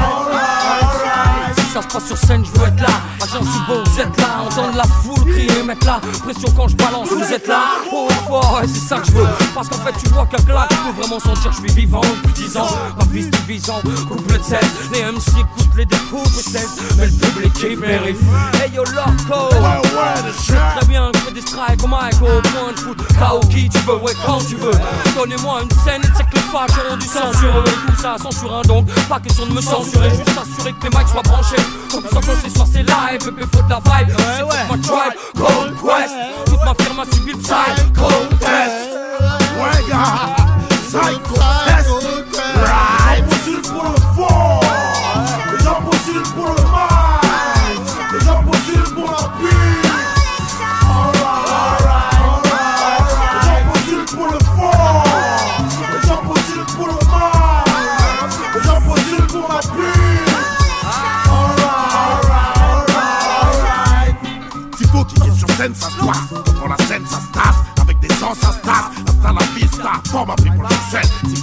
[1.78, 2.88] Ça se passe sur scène, je veux être là.
[3.22, 4.42] Agent beau, vous êtes là.
[4.48, 7.62] Entendre la foule crier, mettre la pression quand je balance, vous êtes là.
[7.94, 9.28] Oh, fort, et c'est ça que je veux.
[9.54, 12.02] Parce qu'en fait, tu vois qu'un là, tu peux vraiment sentir que je suis vivant
[12.02, 12.68] depuis 10 ans.
[12.98, 14.60] Ma vie se divisant, couple de 16.
[14.92, 16.70] Les MC écoutent les découpes, 16.
[16.98, 18.26] Mais le public il vérifie.
[18.64, 19.50] Hey yo, loco.
[19.50, 22.42] Très bien je fais des strikes comme Michael.
[22.42, 24.72] Point de foot, KO qui tu veux, ouais, quand tu veux.
[25.16, 27.64] Donnez-moi une scène et c'est que les facs auront du sang sur eux.
[27.64, 28.88] Tout ça censure un donc.
[29.08, 31.67] Pas question de me censurer, juste assurer que les mics soient branchés.
[31.92, 34.10] Comme ça, quand ce soir c'est live, bébé, faut de la vibe.
[34.18, 36.16] C'est toute ma tribe, Cold Quest.
[36.46, 37.54] Toute ma firme a subi le psy,
[37.96, 38.98] Cold Test.
[39.58, 40.36] Ouais, gars,
[40.88, 41.77] psycho test.
[65.80, 65.98] Ça se.
[66.60, 67.82] Pour la scène, ça se.
[67.82, 68.86] Avec des sens, ça se tasse.
[69.08, 70.64] Hasta la vista, forme appris pour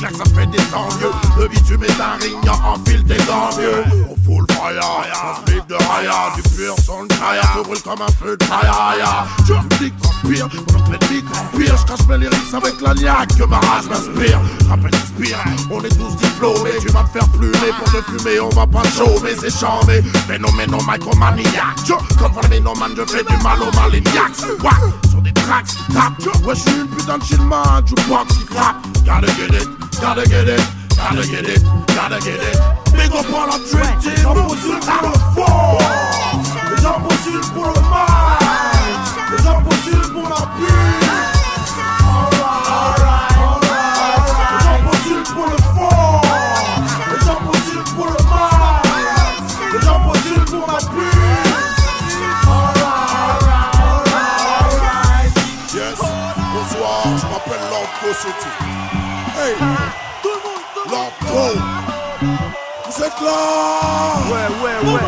[0.04, 1.10] Si claque, ça fait des envieux.
[1.38, 3.84] Le bitume est un ring, enfile des dents mieux.
[4.10, 6.32] On fout le fire, on se de raya.
[6.36, 9.26] Du pur son de chaya, se brûle comme un feu de chaya.
[9.46, 11.76] Tu public transpire, pendant que l'ennemi conspire.
[11.76, 14.40] Je cache mes lyrics avec la niaque que ma rage m'inspire.
[14.68, 15.38] Rappel inspire,
[15.70, 16.78] on est tous diplômés.
[16.80, 20.02] Tu vas me faire plumer pour te fumer, on va pas chômer, c'est chambé.
[20.26, 21.78] Phénoménon micromaniaque.
[21.86, 24.42] Je, Comme phénoménomane, je fais du mal aux maliniacs.
[24.62, 26.44] Ouais, sur des tracks tapent.
[26.44, 28.76] Ouais, je suis une putain de chillman, jukebox qui clappe.
[29.04, 29.68] Gotta get it,
[30.00, 30.60] gotta get it,
[30.96, 31.62] gotta get it,
[31.94, 32.56] gotta get it.
[32.92, 35.78] Big up all our Les impossibles pour le fond,
[36.70, 38.43] les impossibles pour le mal,
[63.24, 65.00] Ouais, ouais, ouais.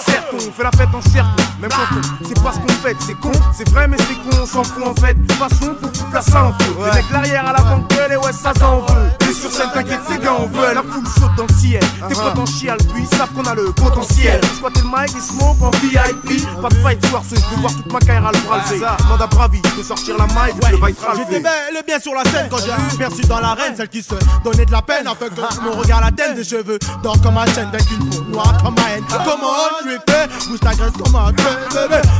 [0.00, 2.96] Certes, on fait la fête en cercle, même quand on sait pas ce qu'on fait.
[2.98, 5.14] C'est con, c'est vrai, mais c'est con, on s'en fout en fait.
[5.14, 6.74] De toute façon, faut foutre la ça en feu.
[6.78, 9.30] Les mecs l'arrière à l'avant de gueule, et ouais, ça s'en veut.
[9.30, 10.74] Et sur scène, t'inquiète, ces gars, on veut.
[10.74, 11.82] La foule saute dans le ciel.
[12.08, 14.40] Tes potes en chial, puis ils savent qu'on a le potentiel.
[14.56, 16.44] Squatter le mic et smoke en VIP.
[16.60, 18.84] Pas de fight soir, ce je veux voir toute ma carrière à le bras levé.
[18.98, 22.24] Demande à Bravi de sortir la maille, le va être J'étais bel bien sur la
[22.24, 25.62] scène quand j'ai perçu dans l'arène celle qui se donnait de la peine afin que
[25.62, 28.74] mon regard la tête des cheveux d'or comme ma chaîne avec une peau noire comme
[28.74, 29.04] ma haine.
[29.08, 31.32] Comment tu es fait Bouge ta graisse comme un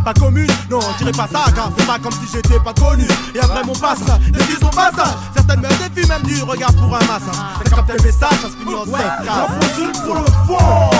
[0.04, 3.06] Pas commune, non dirais pas ça car c'est pas comme si j'étais pas connu.
[3.34, 6.94] Et après mon passage, des filles sont passage Certaines me défient même du regard pour
[6.94, 10.24] un massage T'as capté le message, ça se finit en sec Les impossibles pour le
[10.46, 10.90] fond,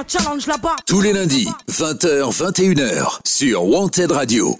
[0.00, 0.76] un challenge là-bas.
[0.86, 4.56] tous les lundis, 20h, 21h, sur Wanted Radio.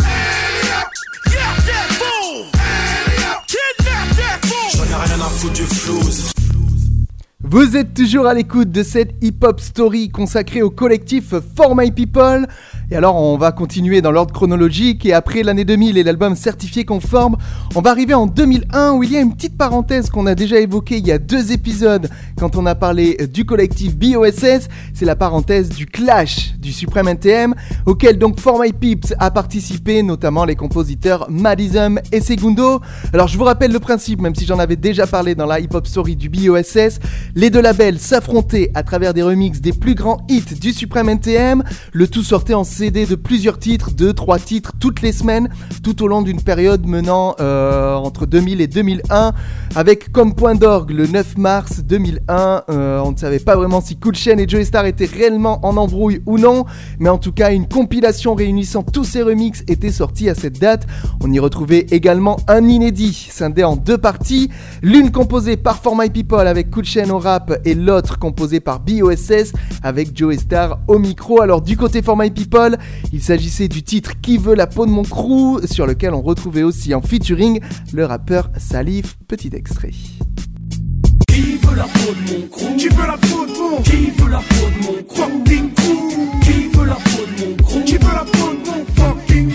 [7.42, 12.46] Vous êtes toujours à l'écoute de cette hip-hop story consacrée au collectif For My People.
[12.92, 15.07] Et alors, on va continuer dans l'ordre chronologique.
[15.07, 17.37] Et après l'année 2000 et l'album certifié conforme,
[17.76, 20.59] on va arriver en 2001 où il y a une petite parenthèse qu'on a déjà
[20.59, 24.66] évoquée il y a deux épisodes quand on a parlé du collectif BOSS.
[24.92, 27.55] C'est la parenthèse du clash du Supreme NTM
[27.87, 32.81] auquel donc For My Peeps a participé, notamment les compositeurs Madism et Segundo.
[33.12, 35.87] Alors, je vous rappelle le principe, même si j'en avais déjà parlé dans la hip-hop
[35.87, 36.98] story du BOSS.
[37.37, 41.62] Les deux labels s'affrontaient à travers des remixes des plus grands hits du Supreme NTM.
[41.92, 45.51] Le tout sortait en précédé de plusieurs titres, deux, trois titres toutes les semaines,
[45.83, 49.33] tout au long d'une période menant euh, entre 2000 et 2001,
[49.77, 52.62] avec comme point d'orgue le 9 mars 2001.
[52.71, 55.77] euh, on ne savait pas vraiment si Cool Chain et Joey Star étaient réellement en
[55.77, 56.64] embrouille ou non,
[56.99, 60.87] mais en tout cas, une compilation réunissant tous ces remixes était sortie à cette date.
[61.23, 64.49] On y retrouvait également un inédit, scindé en deux parties,
[64.81, 68.81] l'une composée par For My People avec Cool Chain au rap et l'autre composée par
[68.81, 71.43] BOSS avec Joey Star au micro.
[71.43, 72.69] Alors du côté For My People,
[73.12, 76.62] il s'agissait du titre Qui veut la peau de mon crew sur lequel on retrouvait
[76.62, 77.61] aussi en featuring
[77.92, 79.16] le rappeur Salif.
[79.28, 79.92] Petit extrait.
[81.28, 82.76] Qui veut la peau de mon crew?
[82.76, 85.16] Qui veut la peau de mon Qui veut la peau de mon crew?
[85.16, 86.42] fucking crew?
[86.42, 87.85] Qui veut la peau de mon crew?
[87.85, 89.49] Qui veut la peau de mon fucking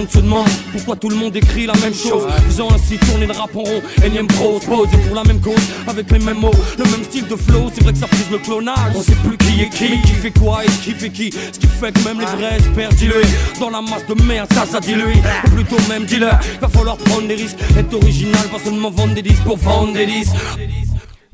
[0.00, 2.24] monde se demande pourquoi tout le monde écrit la même chose.
[2.46, 5.54] Faisant ainsi tourner le rap en rond, énième prose, posé pour la même cause,
[5.86, 7.70] avec les mêmes mots, le même style de flow.
[7.74, 8.92] C'est vrai que ça frise le clonage.
[8.94, 11.30] On sait plus qui est qui, qui fait quoi et qui fait qui.
[11.30, 13.26] Ce qui fait que même les vrais espèrent diluer
[13.58, 15.18] dans la masse de merde, ça, ça dilue.
[15.54, 19.44] Plutôt même dealer, va falloir prendre des risques, être original, pas seulement vendre des disques
[19.44, 20.34] pour vendre des disques.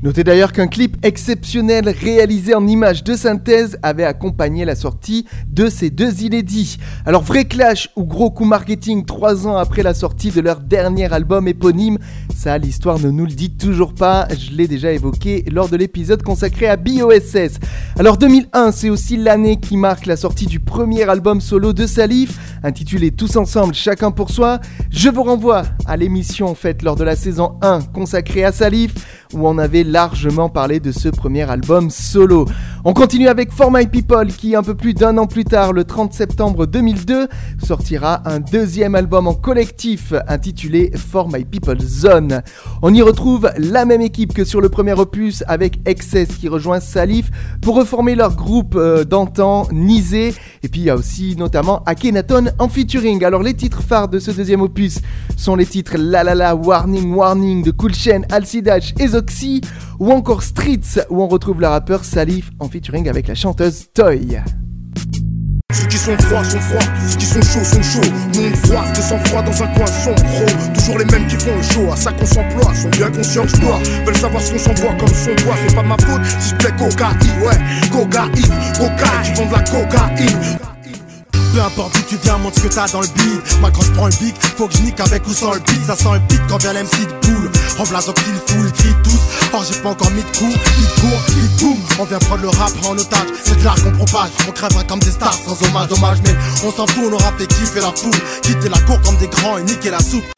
[0.03, 5.71] Notez d'ailleurs qu'un clip exceptionnel réalisé en images de synthèse avait accompagné la sortie de
[5.71, 6.77] ces deux inédits.
[7.07, 11.11] Alors vrai clash ou gros coup marketing trois ans après la sortie de leur dernier
[11.11, 11.97] album éponyme,
[12.37, 16.23] ça l'histoire ne nous le dit toujours pas, je l'ai déjà évoqué lors de l'épisode
[16.23, 17.59] consacré à BOSS.
[17.99, 22.39] Alors 2001 c'est aussi l'année qui marque la sortie du premier album solo de Salif,
[22.67, 24.59] intitulé Tous ensemble, chacun pour soi.
[24.91, 28.93] Je vous renvoie à l'émission faite lors de la saison 1 consacrée à Salif,
[29.33, 32.47] où on avait largement parlé de ce premier album solo.
[32.89, 35.83] On continue avec For My People qui un peu plus d'un an plus tard, le
[35.83, 37.27] 30 septembre 2002,
[37.61, 42.43] sortira un deuxième album en collectif intitulé For My People Zone.
[42.83, 46.79] On y retrouve la même équipe que sur le premier opus avec Excess qui rejoint
[46.79, 47.29] Salif
[47.61, 52.53] pour reformer leur groupe euh, d'antan, Nizé, et puis il y a aussi notamment Akhenaton
[52.61, 53.25] en featuring.
[53.25, 55.01] Alors les titres phares de ce deuxième opus
[55.37, 59.61] sont les titres La La La, Warning Warning de Cool Chain, Alcidash et Zoxy,
[59.99, 62.76] ou encore Streets où on retrouve le rappeur Salif en featuring
[63.09, 64.39] avec la chanteuse Toy.
[65.73, 68.11] Ceux qui sont froids sont froids, ceux qui sont chauds sont chauds.
[68.35, 70.75] Monde froid, de sang froid dans un coin sombre.
[70.75, 72.75] Toujours les mêmes qui font le show, à ça qu'on s'emploie.
[72.75, 75.55] Sont bien conscients que je dois, veulent savoir ce qu'on s'envoie comme son bois.
[75.67, 80.76] C'est pas ma faute si je plais cocaïne, ouais, cocaïne, cocaïne, qui de la cocaïne.
[81.57, 83.61] Peu importe d'où tu viens, montre ce que t'as dans le beat.
[83.61, 85.87] Moi quand je prends le beat, faut que je nique avec ou sans le beat.
[85.87, 87.51] Ça sent le beat quand vient l'MC de boule.
[87.79, 89.55] Remplace qu'il fout, crie tous.
[89.55, 91.79] Or j'ai pas encore mis de coups, il court, il boum.
[91.99, 93.29] On vient prendre le rap en otage.
[93.43, 94.33] C'est de l'art qu'on propage.
[94.47, 96.19] On crèvera comme des stars sans hommage, dommage.
[96.27, 98.21] Mais on s'en fout, on aura fait kiffer la foule.
[98.43, 100.36] Quitter la cour comme des grands et niquer la soupe.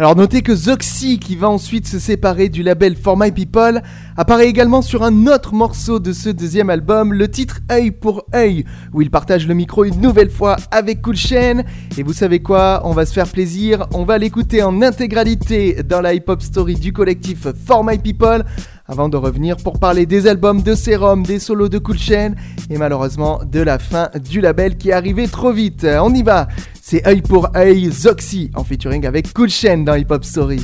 [0.00, 3.82] Alors notez que Zoxy, qui va ensuite se séparer du label For My People,
[4.16, 8.64] apparaît également sur un autre morceau de ce deuxième album, le titre Œil pour œil,
[8.94, 11.64] où il partage le micro une nouvelle fois avec Cool Chain.
[11.98, 16.00] Et vous savez quoi, on va se faire plaisir, on va l'écouter en intégralité dans
[16.00, 18.46] la hip-hop story du collectif For My People,
[18.90, 22.34] avant de revenir pour parler des albums de Serum, des solos de Cool Chain,
[22.68, 25.86] et malheureusement de la fin du label qui est arrivé trop vite.
[26.02, 26.48] On y va,
[26.82, 30.60] c'est œil pour œil Zoxy en featuring avec Cool Chain dans Hip Hop Story.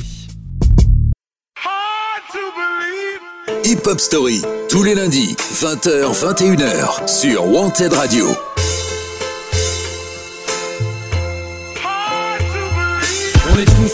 [3.63, 8.25] Hip Hop Story, tous les lundis, 20h, 21h, sur Wanted Radio.
[13.49, 13.86] On est tous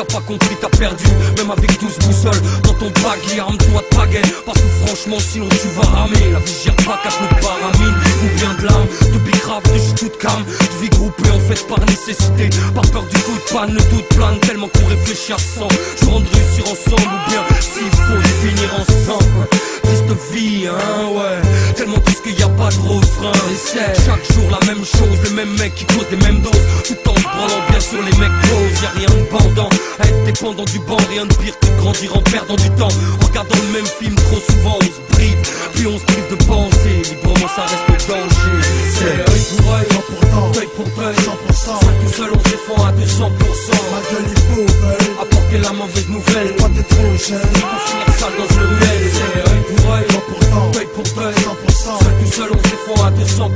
[0.00, 1.04] t'as pas compris, t'as perdu.
[1.36, 4.22] Même avec 12 boussoles, dans ton baggy, arme-toi de pagaie.
[4.46, 6.32] Parce que franchement, sinon tu vas ramer.
[6.32, 7.94] La vie gère pas, cache le paramine.
[8.24, 10.44] Ou bien de l'âme, de bicrave, de shit toute calme.
[10.44, 12.48] De vie groupée en fait par nécessité.
[12.74, 14.38] Par peur du coup de panne, le doute plane.
[14.40, 15.68] Tellement qu'on réfléchit à 100.
[16.00, 19.48] Je de réussir ensemble, ou bien s'il faut finir ensemble.
[19.82, 21.74] Triste vie, hein, ouais.
[21.74, 23.32] Tellement triste qu'il y a pas de refrain.
[24.06, 26.66] Chaque jour la même chose, le même mec qui cause des mêmes doses.
[26.86, 28.66] Tout en se branlant bien sur les mecs pros.
[28.82, 29.68] Y'a rien de pendant
[29.98, 30.96] à être dépendant du banc.
[31.10, 32.88] Rien de pire que de grandir en perdant du temps.
[33.22, 35.36] En regardant le même film trop souvent, on se prive.
[35.74, 36.96] Puis on se prive de penser.
[37.10, 38.56] Librement, ça reste le danger.
[38.94, 41.16] C'est œil pour œil, temps pour temps, œil pour œil.
[41.16, 41.52] 100%.
[41.54, 43.30] Ça tout seul, on se défend à 200%.
[43.90, 46.56] Ma gueule, il faut apporter la mauvaise nouvelle.
[46.56, 47.40] Toi, t'es trop jeune.
[47.40, 49.10] Pour finir sale dans le ruelle.
[49.12, 51.34] C'est œil pour œil, temps pour temps, œil pour œil.
[51.34, 51.69] 100%.
[51.98, 53.50] Ça tout seul, on se défend à 200%.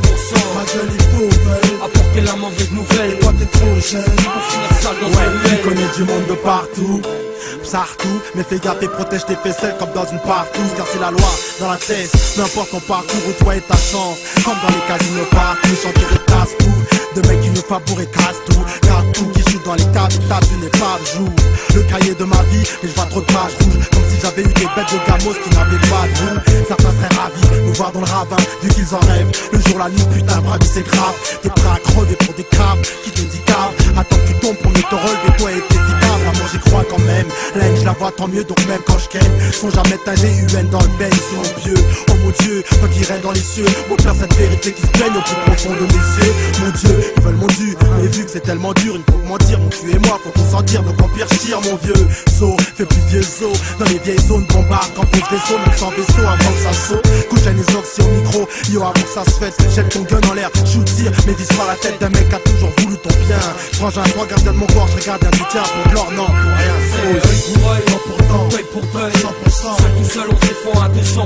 [0.55, 3.19] Ma gueule, faut apporter la mauvaise nouvelle.
[3.21, 4.03] Toi, t'es trop jeune.
[4.05, 5.61] Pour finir sale dans Ouais, ruelle.
[5.63, 7.03] connais du monde de partout.
[7.75, 11.11] Partout, mais fais gaffe et protège tes ficelles comme dans une partouze Car c'est la
[11.11, 11.29] loi
[11.59, 14.87] dans la tête, peu importe ton parcours où toi et ta chance Comme dans les
[14.87, 19.03] casinos partout, chanter et casse tout De mecs qui ne fabourent et cassent tout Car
[19.13, 21.29] tout qui joue dans les et tape une épave jour
[21.75, 24.43] Le cahier de ma vie, mais je vois trop de pages rouges Comme si j'avais
[24.43, 27.91] eu des bêtes de gamos qui n'avaient pas de goût Certains seraient ravis, nous voir
[27.91, 29.33] dans le ravin, vu qu'ils en rêvent.
[29.53, 31.15] Le jour, la nuit, putain, bravi, c'est grave.
[31.43, 33.41] T'es prêt à crever pour des crabes qui te dit
[33.97, 35.85] Attends que tu tombes pour mieux te relever, toi et tes.
[36.25, 37.27] Maman, j'y crois quand même.
[37.55, 39.23] La haine, je la vois tant mieux, donc même quand je ken,
[39.53, 41.75] sont jamais ta GUN dans le bain, c'est mon Dieu.
[42.11, 43.67] Oh mon Dieu, toi qui règne dans les cieux.
[43.89, 46.35] Mon père, cette vérité qui se plaigne au plus profond de mes yeux.
[46.61, 49.59] Mon Dieu, ils veulent mon Dieu, mais vu que c'est tellement dur, il faut mentir.
[49.59, 52.07] Mon tu et moi, faut qu'on s'en tire, donc empire chire, mon vieux.
[52.39, 53.53] Saut, fais plus vieux saut.
[53.79, 57.29] Dans les vieilles zones, bombarde, quand pose vaisseau, même sans vaisseau, avant que ça saute.
[57.29, 60.35] Couche les oxy au micro, yo, avant que ça se fasse, jette ton gun en
[60.35, 63.39] l'air, shoot, tire, mais vise pas la tête d'un mec a toujours voulu ton bien.
[63.79, 63.91] Toi,
[64.29, 67.24] gardien de mon corps, je regarde un soutien pour l'or, non, pour rien.
[67.29, 69.77] Œil pour œil, pourtant, œil pour œil, 100%.
[69.79, 71.25] Seul tout seul, on défend à 200%.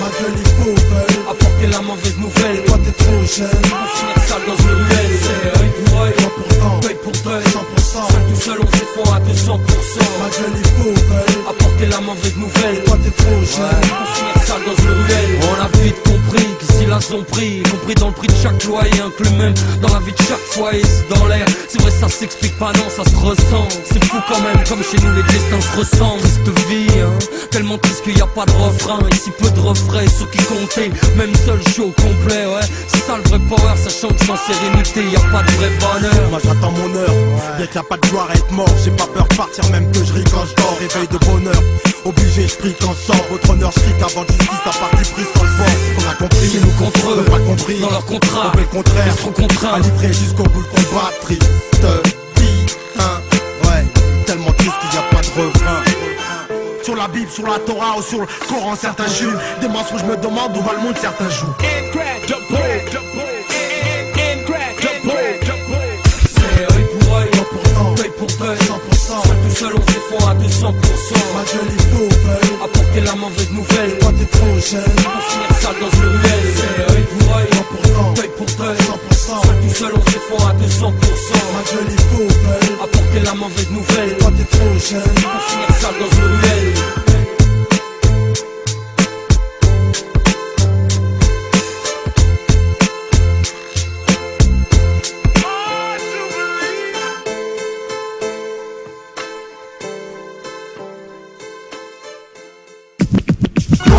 [0.00, 3.62] Ma gueule, il faut, Apporter la mauvaise nouvelle, toi t'es trop jeune.
[3.62, 8.12] Pour finir sale dans une ruelle, c'est œil pour œil, pourtant, œil pour œil, 100%.
[8.12, 9.56] Seul tout seul, on défend à 200%.
[10.20, 13.84] Ma gueule, il faut, Apporter la mauvaise nouvelle, toi t'es trop jeune.
[13.90, 16.65] Pour finir sale dans une ruelle, on a vite compris qu'ici
[16.96, 20.12] là sont pris, compris dans le prix de chaque loyer, inclus même dans la vie
[20.12, 21.46] de chaque foyer, c'est dans l'air.
[21.68, 23.68] C'est vrai, ça s'explique pas, non, ça se ressent.
[23.84, 26.22] C'est fou quand même, comme chez nous les destins se ressemblent.
[26.22, 27.12] Triste vie, hein,
[27.50, 29.00] tellement triste qu'il y a pas de refrain.
[29.12, 32.66] Ici peu de refrains sur qui compter, même seul show complet, ouais.
[32.88, 36.30] C'est ça le vrai power, sachant que sans sérénité, y a pas de vrai bonheur.
[36.30, 37.16] Moi j'attends mon heure,
[37.56, 38.74] bien qu'il y a pas de gloire à être mort.
[38.82, 40.76] J'ai pas peur de partir, même que je ris quand je dors.
[40.80, 41.62] Réveil de bonheur,
[42.04, 43.24] obligé, je prie quand sort.
[43.30, 45.76] Votre honneur, je qu'avant justice, à partie prise dans le fort.
[45.98, 47.80] On a compris, nous contre eux, pas compris.
[47.80, 48.52] dans leur contrat.
[48.56, 49.74] Le contraire, Ils seront contraints.
[49.74, 51.10] à livrer jusqu'au bout le combat.
[51.22, 51.42] Triste
[52.36, 52.66] vie,
[52.98, 53.20] hein,
[53.64, 53.84] ouais,
[54.26, 55.82] tellement triste qu'il y a pas de refrain.
[56.82, 59.38] Sur la Bible, sur la Torah ou sur le Coran, certains jurent.
[59.60, 61.54] Des mensonges, je me demande où va le monde, certains jouent.
[70.66, 70.72] 100%
[71.34, 73.98] Ma gueule est Apporter la mauvaise nouvelle.
[73.98, 74.96] Toi t'es trop jeune.
[74.96, 79.16] Pour finir sale dans une ruelle C'est œil pour œil pour deuil pour deuil 100%
[79.16, 84.16] Seul tout seul on se défend à 200% Ma gueule est Apporter la mauvaise nouvelle.
[84.18, 85.14] Toi t'es trop jeune.
[85.14, 87.05] Pour finir sale dans une ruelle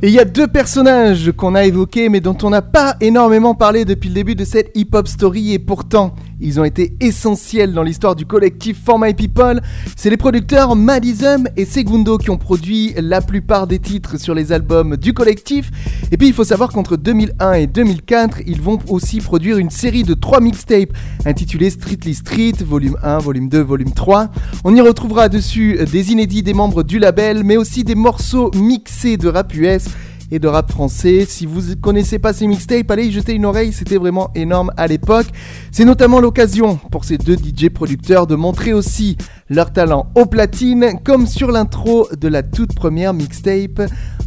[0.00, 3.56] Et il y a deux personnages qu'on a évoqués mais dont on n'a pas énormément
[3.56, 7.82] parlé depuis le début de cette hip-hop story et pourtant ils ont été essentiels dans
[7.82, 9.60] l'histoire du collectif For My People.
[9.96, 14.52] C'est les producteurs Madism et Segundo qui ont produit la plupart des titres sur les
[14.52, 15.72] albums du collectif.
[16.12, 20.04] Et puis il faut savoir qu'entre 2001 et 2004 ils vont aussi produire une série
[20.04, 20.92] de trois mixtapes
[21.24, 24.28] intitulées Streetly Street, volume 1, volume 2, volume 3.
[24.62, 29.16] On y retrouvera dessus des inédits des membres du label mais aussi des morceaux mixés
[29.16, 29.87] de rap US
[30.30, 31.24] et de rap français.
[31.28, 34.86] Si vous connaissez pas ces mixtapes, allez y jeter une oreille, c'était vraiment énorme à
[34.86, 35.26] l'époque.
[35.70, 39.16] C'est notamment l'occasion pour ces deux DJ producteurs de montrer aussi
[39.48, 43.82] leur talent au platine, comme sur l'intro de la toute première mixtape.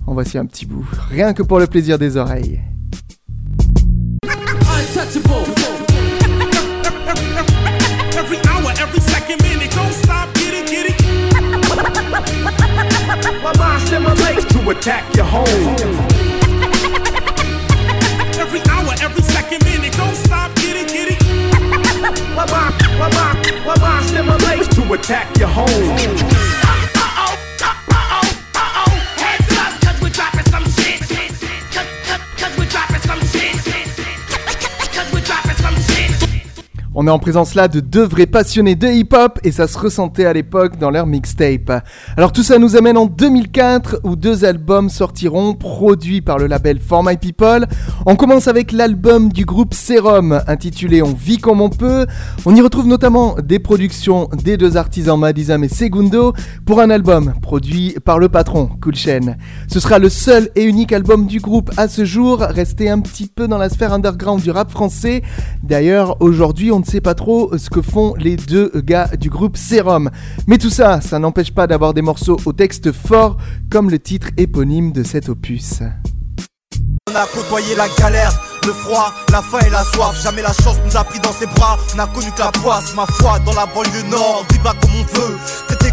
[0.07, 2.61] En voici un petit bout, rien que pour le plaisir des oreilles.
[13.51, 15.45] My mind stimulates to attack your home.
[18.39, 21.21] Every hour, every second, minute, don't stop, get it, get it.
[22.35, 26.70] My mind, my mind, my mind stimulates to attack your home.
[36.93, 40.25] On est en présence là de deux vrais passionnés de hip-hop et ça se ressentait
[40.25, 41.85] à l'époque dans leur mixtape.
[42.17, 46.81] Alors tout ça nous amène en 2004 où deux albums sortiront produits par le label
[46.81, 47.65] For My People.
[48.05, 52.07] On commence avec l'album du groupe Serum intitulé On vit comme on peut.
[52.45, 56.33] On y retrouve notamment des productions des deux artisans Madizam et Segundo
[56.65, 59.37] pour un album produit par le patron Cool Chain.
[59.69, 63.27] Ce sera le seul et unique album du groupe à ce jour, resté un petit
[63.27, 65.21] peu dans la sphère underground du rap français.
[65.63, 69.57] D'ailleurs aujourd'hui on ne sait pas trop ce que font les deux gars du groupe
[69.57, 70.09] Serum.
[70.47, 73.37] Mais tout ça, ça n'empêche pas d'avoir des morceaux au texte fort,
[73.69, 75.81] comme le titre éponyme de cet opus.
[77.09, 78.31] On a côtoyé la galère,
[78.65, 80.21] le froid, la faim et la soif.
[80.23, 81.77] Jamais la chance nous a pris dans ses bras.
[81.95, 84.45] On a connu que la poisse, ma foi, dans la banlieue nord.
[84.63, 85.37] Pas comme on veut,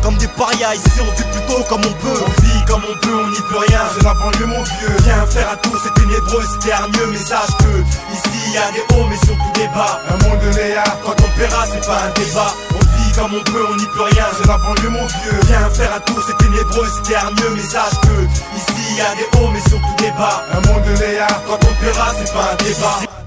[0.03, 0.75] comme des parias.
[0.75, 3.59] Ici, on vit plutôt comme on peut, on vit comme on peut, on n'y peut
[3.69, 3.81] rien.
[3.95, 4.97] C'est la banlieue, mon vieux.
[5.05, 7.73] Viens faire un tour, c'est ténébreux, c'est hargneux, mais que
[8.13, 10.01] ici y a des hauts, mais surtout des bas.
[10.09, 12.55] Un monde de Léa, Quand on paiera, c'est pas un débat.
[12.75, 14.27] On vit comme on peut, on n'y peut rien.
[14.37, 15.41] c'est la banlieue, mon vieux.
[15.47, 18.17] Viens faire un tour, c'est ténébreux, c'est hargneux, mais que
[18.57, 20.45] ici y a des hauts, mais surtout des bas.
[20.53, 23.18] Un monde de Léa, Quand on paiera, c'est pas un débat.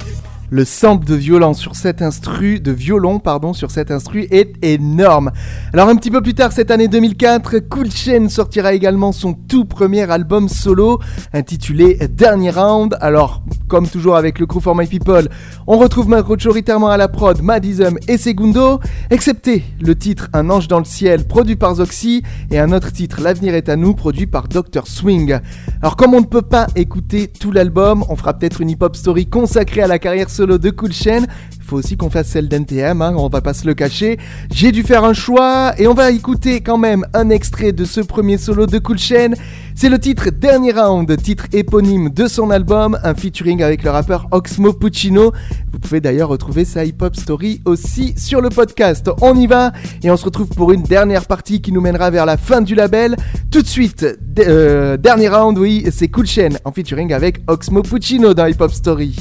[0.54, 5.32] Le sample de violon sur cet instru, de violon pardon, sur est énorme.
[5.72, 9.64] Alors un petit peu plus tard cette année 2004, Cool Chain sortira également son tout
[9.64, 11.00] premier album solo
[11.32, 12.98] intitulé Dernier Round.
[13.00, 15.30] Alors comme toujours avec le crew for my people,
[15.68, 20.80] on retrouve majoritairement à la prod Madism et Segundo, excepté le titre Un ange dans
[20.80, 24.50] le ciel produit par Zoxy et un autre titre L'avenir est à nous produit par
[24.50, 25.40] Dr Swing.
[25.82, 29.28] Alors comme on ne peut pas écouter tout l'album, on fera peut-être une hip-hop story
[29.28, 31.26] consacrée à la carrière de Cool Chain.
[31.58, 34.18] Il faut aussi qu'on fasse celle d'NTM, hein, on va pas se le cacher.
[34.54, 38.02] J'ai dû faire un choix et on va écouter quand même un extrait de ce
[38.02, 39.32] premier solo de Cool Chain.
[39.76, 44.28] C'est le titre Dernier Round, titre éponyme de son album, un featuring avec le rappeur
[44.32, 45.32] Oxmo Puccino.
[45.72, 49.10] Vous pouvez d'ailleurs retrouver sa hip-hop story aussi sur le podcast.
[49.22, 49.72] On y va
[50.04, 52.76] et on se retrouve pour une dernière partie qui nous mènera vers la fin du
[52.76, 53.16] label.
[53.50, 54.06] Tout de suite,
[54.40, 58.72] euh, dernier round, oui, c'est Cool Chain en featuring avec Oxmo Puccino dans Hip Hop
[58.72, 59.16] Story.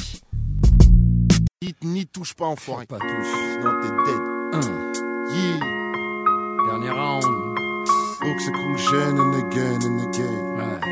[1.63, 2.87] Ni, ni touche pas, enfoiré.
[2.87, 3.27] Pas touche.
[3.53, 4.23] Sinon t'es dead.
[5.35, 5.59] Yeah.
[6.67, 7.25] Dernier round.
[8.39, 10.81] C'est cool, chaîne and again and again.
[10.87, 10.89] Il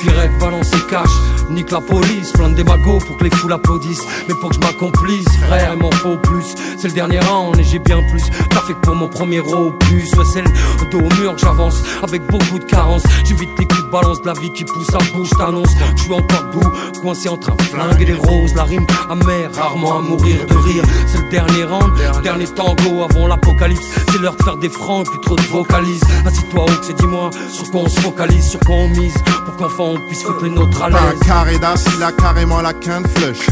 [0.00, 1.10] suffirait de balancer cash,
[1.50, 4.04] nique la police, plein de démagos pour que les foules applaudissent.
[4.28, 6.54] Mais pour que je m'accomplisse, frère, il m'en faut plus.
[6.78, 8.22] C'est le dernier round et j'ai bien plus.
[8.50, 11.82] T'as fait que pour mon premier opus, ouais, c'est le dos au mur que j'avance
[12.02, 13.02] avec beaucoup de carences.
[13.24, 15.70] J'évite les coups de balance de la vie qui pousse à bouche, t'annonce.
[15.96, 16.70] Je suis encore debout,
[17.02, 18.54] coincé entre un flingue et des roses.
[18.54, 20.84] La rime amère, rarement à mourir de rire.
[21.06, 21.92] C'est le dernier round,
[22.22, 23.86] dernier tango avant l'apocalypse.
[24.10, 26.02] C'est l'heure de faire des francs et plus trop de vocalises.
[26.24, 29.14] Assis-toi haut, c'est dis-moi sur quoi on se focalise, sur quoi on mise.
[29.44, 32.60] Pour qu'enfin on puisse foutre les nôtres à Pas un carré d'as, il a carrément
[32.60, 33.46] la quinte flush.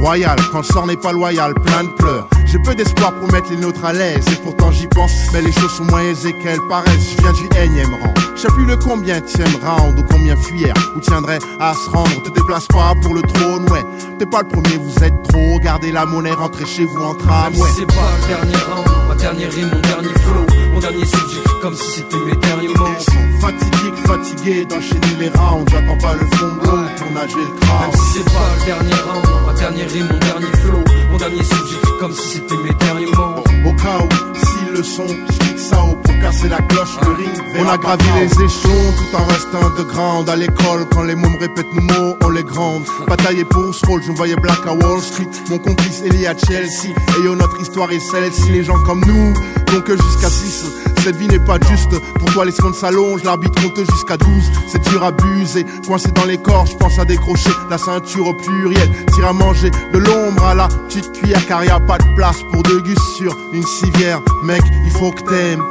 [0.00, 2.28] Royal, quand le sort n'est pas loyal, plein de pleurs.
[2.52, 5.52] J'ai peu d'espoir pour mettre les nôtres à l'aise, et pourtant j'y pense, mais les
[5.52, 7.16] choses sont moins aisées qu'elles paraissent.
[7.16, 8.12] Je viens du énième rang.
[8.36, 12.22] Je sais plus le combien tième round ou combien fuir, ou tiendrait à se rendre.
[12.22, 13.82] Te déplace pas pour le trône, ouais.
[14.18, 15.58] T'es pas le premier, vous êtes trop.
[15.60, 17.68] Gardez la monnaie, rentrez chez vous en tram, ouais.
[17.70, 21.40] si c'est pas le dernier round, ma dernière rime, mon dernier flow, mon dernier sujet,
[21.62, 22.84] comme si c'était mes derniers mots.
[23.40, 25.64] Fatigue, fatigué d'enchaîner les rounds.
[25.70, 27.80] J'attends pas le fond de l'eau pour nager le crâne.
[27.80, 31.42] Même si c'est pas le dernier round, ma dernière rime, mon dernier flow, mon dernier
[31.42, 32.72] sujet, comme si c'était mes.
[33.64, 37.42] Au cas où, si le son, je ça haut pour casser la cloche, le ring.
[37.58, 40.86] On a gravi les échelons tout en restant de grande à l'école.
[40.90, 42.84] Quand les mots me répètent nos mots, on les grande.
[43.08, 45.28] Batailler pour ce rôle, je me voyais Black à Wall Street.
[45.50, 46.94] Mon complice Eli à Chelsea.
[47.18, 48.50] Et yo, notre histoire est celle-ci.
[48.52, 49.34] Les gens comme nous,
[49.72, 50.64] donc jusqu'à 6.
[51.02, 51.90] Cette vie n'est pas juste.
[52.20, 54.28] Pour toi, les secondes s'allongent, l'arbitre compte jusqu'à 12.
[54.68, 55.66] C'est dur à abuser.
[55.84, 58.88] Coincé dans les corps, je pense à décrocher la ceinture au pluriel.
[59.12, 62.36] Tire à manger de l'ombre à la petite cuillère, car y a pas de place
[62.52, 64.20] pour deux gus sur une civière.
[64.44, 65.62] Mec, il faut que t'aimes.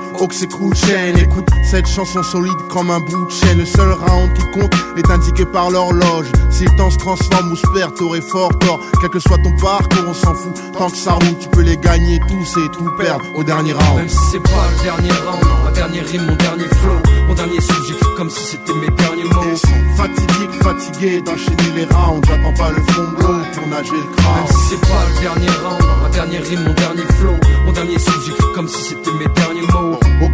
[0.49, 1.17] Cool, chaîne.
[1.19, 3.59] Écoute cette chanson solide comme un bout de chaîne.
[3.59, 6.31] Le seul round qui compte est indiqué par l'horloge.
[6.49, 8.79] Si le temps se transforme ou se perd, t'aurais fort tort.
[8.99, 10.53] Quel que soit ton parcours, on s'en fout.
[10.77, 13.97] Tant que ça roule, tu peux les gagner tous et tout perdre au dernier round.
[13.97, 17.61] Même si c'est pas le dernier round, ma dernière rime, mon dernier flow, mon dernier
[17.61, 19.55] sujet, comme si c'était mes derniers mots.
[19.95, 22.27] Fatigue, fatigué d'enchaîner les rounds.
[22.27, 24.35] J'attends pas le fond de l'eau pour nager le crâne.
[24.35, 27.35] Même si c'est pas le dernier round, ma dernière rime, mon dernier flow,
[27.65, 29.97] mon dernier sujet, comme si c'était mes derniers mots.
[30.21, 30.29] Au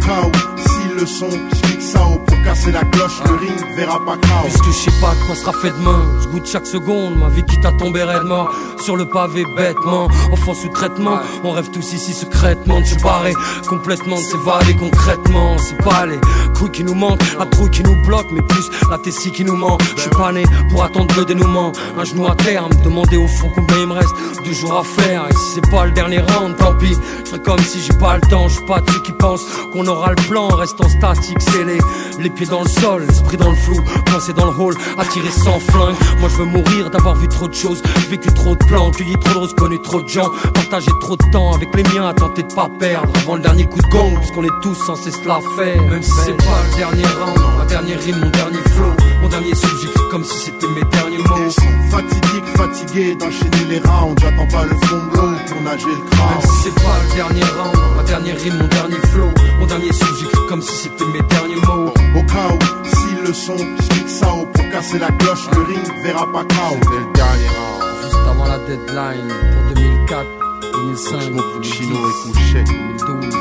[0.56, 4.42] si le son, je ça pour casser la cloche, le ring verra pas cao.
[4.44, 7.44] Puisque je sais pas de quoi sera fait demain, je goûte chaque seconde, ma vie
[7.44, 8.48] quitte à tomber raidement
[8.82, 13.34] sur le pavé bêtement, enfant sous traitement, on rêve tous ici secrètement de se barrer
[13.68, 16.18] complètement, de s'évader concrètement, c'est pas les
[16.56, 19.56] couilles qui nous manquent, la trouille qui nous bloque, mais plus la tessie qui nous
[19.56, 19.76] ment.
[19.96, 23.28] Je suis pas né pour attendre le dénouement, un genou à terre, me demander au
[23.28, 26.20] fond combien il me reste deux jours à faire, et si c'est pas le dernier
[26.20, 26.96] round, tant pis,
[27.30, 29.86] je comme si j'ai pas le temps, je suis pas de ceux qui pensent qu'on
[29.86, 31.78] aura le plan, restant statique, scellé,
[32.18, 35.58] les pieds dans le sol, l'esprit dans le flou, penser dans le hall, attirer sans
[35.58, 35.96] flingue.
[36.20, 39.34] Moi je veux mourir d'avoir vu trop de choses, vécu trop de plans, cueilli trop
[39.34, 42.44] de roses, connu trop de gens, partagé trop de temps avec les miens, à tenter
[42.44, 45.40] de pas perdre avant le dernier coup de gong, puisqu'on est tous censés se la
[45.56, 45.82] faire.
[45.82, 49.54] Même si c'est pas le dernier round, ma dernière rime, mon dernier flow, mon dernier
[49.54, 51.50] sujet, comme si c'était mes derniers mots.
[51.90, 54.14] Fatigue, fatigué d'enchaîner les rounds.
[54.20, 56.28] J'attends pas le fond de l'eau pour nager le crâne.
[56.30, 59.92] Même si c'est pas le dernier round, ma dernière rime, mon dernier flow, mon dernier
[59.92, 61.92] sujet, comme si c'était mes derniers mots.
[62.18, 66.76] Au cas où, si le son, pour casser la cloche, le ring verra pas cao.
[66.82, 68.02] C'est le dernier round.
[68.02, 70.26] Juste avant la deadline pour 2004,
[70.72, 71.20] 2005,
[71.62, 72.64] Chino et couché.
[72.64, 73.34] 2012.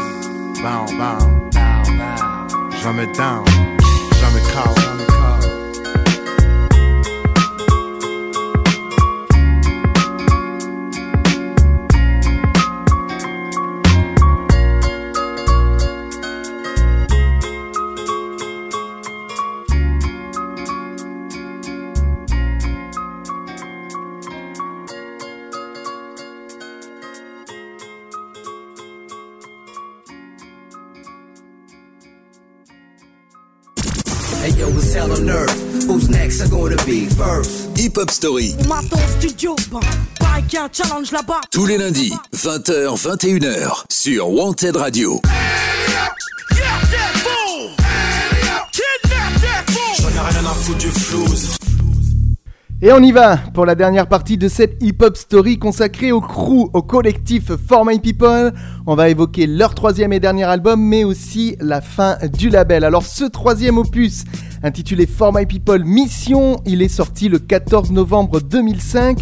[0.62, 1.26] Bow, bow.
[1.54, 2.78] Bow, bow.
[2.84, 3.44] Jamais down,
[4.22, 5.07] jamais cow.
[36.40, 37.76] Are gonna be first?
[37.80, 39.56] Hip Hop Story, On m'attend au studio,
[40.54, 41.42] y a un challenge là-bas.
[41.52, 45.20] tous les lundis, 20h, 21h, sur Wanted Radio.
[50.00, 51.57] J'en ai rien à foutre du flouze.
[52.80, 56.70] Et on y va pour la dernière partie de cette hip-hop story consacrée au crew,
[56.74, 58.54] au collectif For My People.
[58.86, 62.84] On va évoquer leur troisième et dernier album, mais aussi la fin du label.
[62.84, 64.26] Alors ce troisième opus,
[64.62, 69.22] intitulé For My People Mission, il est sorti le 14 novembre 2005.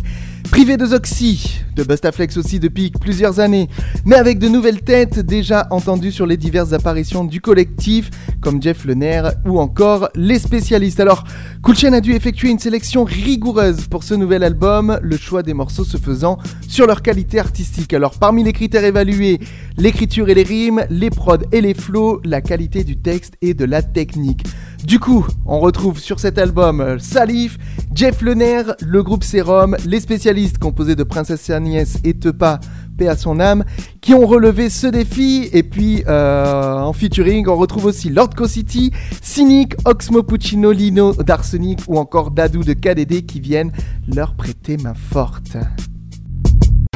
[0.52, 3.68] Privé de Zoxy, de Bustaflex aussi depuis plusieurs années,
[4.06, 8.10] mais avec de nouvelles têtes déjà entendues sur les diverses apparitions du collectif,
[8.42, 11.00] comme Jeff Lener ou encore les spécialistes.
[11.00, 11.24] Alors,
[11.62, 15.54] Cool Chain a dû effectuer une sélection rigoureuse pour ce nouvel album, le choix des
[15.54, 16.38] morceaux se faisant
[16.68, 17.94] sur leur qualité artistique.
[17.94, 19.40] Alors, parmi les critères évalués,
[19.78, 23.66] l'écriture et les rimes, les prods et les flows, la qualité du texte et de
[23.66, 24.46] la technique.
[24.86, 27.58] Du coup, on retrouve sur cet album euh, Salif,
[27.96, 32.60] Jeff Lener, le groupe Serum, les spécialistes composés de Princesse Agnès et Tepa,
[32.96, 33.64] paix à son âme,
[34.02, 35.50] qui ont relevé ce défi.
[35.54, 38.92] Et puis euh, en featuring, on retrouve aussi Lord City,
[39.24, 43.72] Cynic, Oxmo Puccino, Lino d'Arsenic ou encore Dadou de KDD qui viennent
[44.08, 45.58] leur prêter main forte.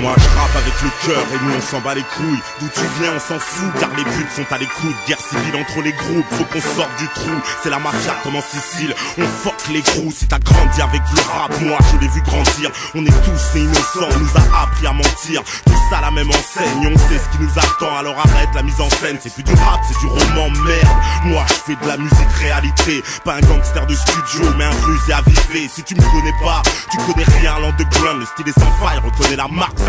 [0.01, 2.39] Moi je rappe avec le cœur et nous on s'en bat les couilles.
[2.59, 4.95] D'où tu viens on s'en fout car les buts sont à l'écoute.
[5.07, 7.35] Guerre civile entre les groupes, faut qu'on sorte du trou.
[7.61, 11.21] C'est la mafia comme en Sicile, on fuck les crews Si t'as grandi avec le
[11.21, 12.71] rap, moi je l'ai vu grandir.
[12.95, 15.43] On est tous nés innocents, on nous a appris à mentir.
[15.65, 17.97] Tout ça la même enseigne, on sait ce qui nous attend.
[17.97, 20.97] Alors arrête la mise en scène, c'est plus du rap, c'est du roman merde.
[21.25, 23.03] Moi je fais de la musique réalité.
[23.25, 26.97] Pas un gangster de studio mais un rusé avivé Si tu me connais pas, tu
[26.97, 29.88] connais rien à l'underground Le style est sans faille, reconnais la marque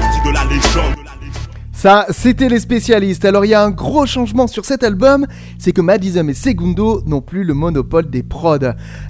[1.80, 3.24] Ça, c'était les spécialistes.
[3.24, 5.26] Alors, il y a un gros changement sur cet album,
[5.58, 8.58] c'est que Madism et Segundo n'ont plus le monopole des prods.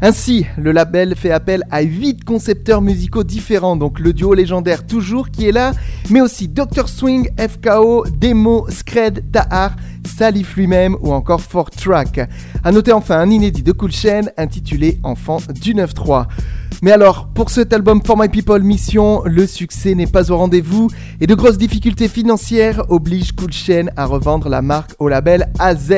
[0.01, 5.31] Ainsi, le label fait appel à 8 concepteurs musicaux différents, donc le duo légendaire toujours
[5.31, 5.73] qui est là,
[6.11, 6.89] mais aussi Dr.
[6.89, 9.75] Swing, FKO, Demo, Scred, Tahar,
[10.05, 12.21] Salif lui-même ou encore Four Track.
[12.65, 16.27] A noter enfin un inédit de Cool Chain intitulé Enfant du 9-3.
[16.83, 20.89] Mais alors, pour cet album For My People Mission, le succès n'est pas au rendez-vous
[21.21, 25.93] et de grosses difficultés financières obligent Cool Chain à revendre la marque au label AZ.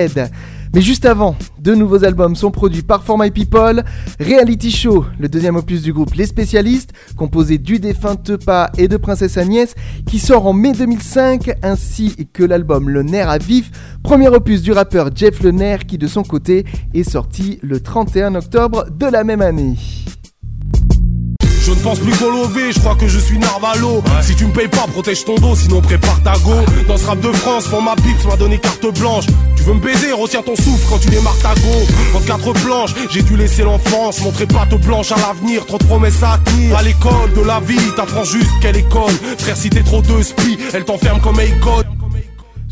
[0.74, 3.84] Mais juste avant, deux nouveaux albums sont produits par For My People.
[4.18, 8.96] Reality Show, le deuxième opus du groupe Les Spécialistes, composé du défunt Tepa et de
[8.96, 9.74] Princesse Agnès,
[10.06, 13.70] qui sort en mai 2005, ainsi que l'album Le Nerf à vif,
[14.02, 16.64] premier opus du rappeur Jeff Le Nerf, qui de son côté
[16.94, 19.76] est sorti le 31 octobre de la même année.
[21.64, 24.02] Je ne pense plus qu'au lové, je crois que je suis Narvalo.
[24.20, 26.54] Si tu me payes pas, protège ton dos, sinon prépare ta go.
[26.88, 29.26] Dans ce rap de France, pour ma pipe m'a donné carte blanche.
[29.56, 32.16] Tu veux me baiser, retiens ton souffle quand tu démarres ta go.
[32.16, 36.22] En quatre planches, j'ai dû laisser l'enfance, montrer patte blanche à l'avenir, trop de promesses
[36.22, 36.76] à tenir.
[36.76, 39.14] À l'école de la vie, t'apprends juste quelle école.
[39.38, 41.84] Frère, si t'es trop de spi, elle t'enferme comme Akon.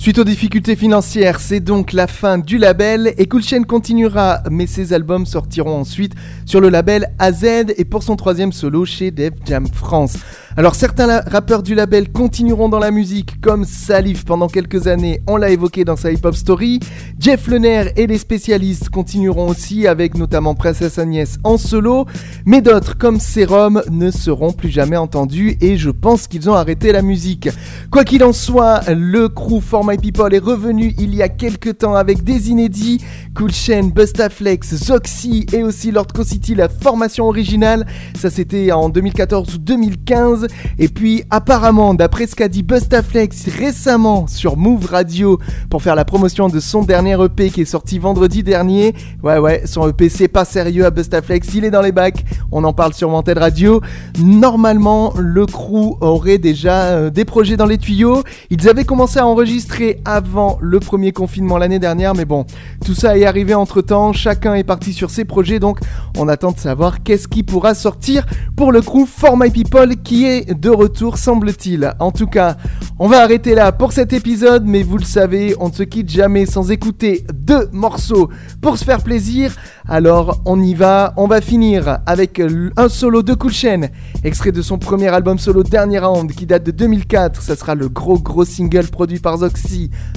[0.00, 4.66] Suite aux difficultés financières, c'est donc la fin du label et Cool Chain continuera, mais
[4.66, 6.14] ses albums sortiront ensuite
[6.46, 10.16] sur le label AZ et pour son troisième solo chez Def Jam France.
[10.56, 15.36] Alors certains rappeurs du label continueront dans la musique comme Salif pendant quelques années, on
[15.36, 16.80] l'a évoqué dans sa hip-hop story.
[17.18, 22.06] Jeff Lener et les spécialistes continueront aussi avec notamment Princesse Agnès en solo,
[22.46, 26.90] mais d'autres comme Serum ne seront plus jamais entendus et je pense qu'ils ont arrêté
[26.90, 27.50] la musique.
[27.90, 31.78] Quoi qu'il en soit, le crew For My People est revenu il y a quelques
[31.78, 33.02] temps avec des inédits,
[33.34, 37.84] Cool Chain, Bustaflex, Zoxy et aussi Lord City, la formation originale,
[38.16, 40.46] ça c'était en 2014 ou 2015,
[40.78, 46.04] et puis apparemment, d'après ce qu'a dit Bustaflex récemment sur Move Radio pour faire la
[46.04, 50.28] promotion de son dernier EP qui est sorti vendredi dernier, ouais ouais, son EP c'est
[50.28, 53.80] pas sérieux à Bustaflex, il est dans les bacs, on en parle sur Wanted Radio,
[54.20, 59.26] normalement le crew aurait déjà euh, des projets dans les tuyaux, ils avaient commencé à
[59.26, 62.44] enregistrer avant le premier confinement l'année dernière, mais bon,
[62.84, 65.80] tout ça est arrivé entre temps, chacun est parti sur ses projets, donc
[66.18, 68.26] on attend de savoir qu'est-ce qui pourra sortir
[68.56, 71.92] pour le crew For My People qui est de retour, semble-t-il.
[71.98, 72.56] En tout cas,
[72.98, 76.10] on va arrêter là pour cet épisode, mais vous le savez, on ne se quitte
[76.10, 78.28] jamais sans écouter deux morceaux
[78.60, 79.54] pour se faire plaisir.
[79.88, 82.40] Alors on y va, on va finir avec
[82.76, 83.80] un solo de Cool Chain,
[84.24, 87.42] extrait de son premier album solo Dernier Round qui date de 2004.
[87.42, 89.42] Ça sera le gros gros single produit par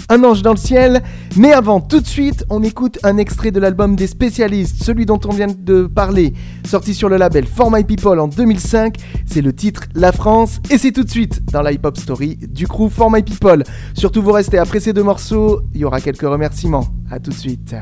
[0.10, 1.02] Un ange dans le ciel.
[1.36, 5.20] Mais avant, tout de suite, on écoute un extrait de l'album des spécialistes, celui dont
[5.26, 6.34] on vient de parler,
[6.66, 8.96] sorti sur le label For My People en 2005.
[9.26, 12.38] C'est le titre La France et c'est tout de suite dans la hip hop story
[12.38, 13.64] du crew For My People.
[13.94, 16.88] Surtout vous restez après ces deux morceaux, il y aura quelques remerciements.
[17.12, 17.76] À tout de suite.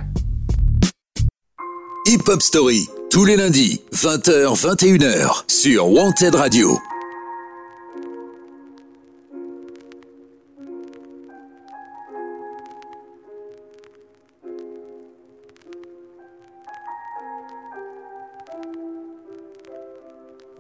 [2.08, 6.91] Hip Hop Story, tous les lundis, 20h, 21h, sur Wanted Radio.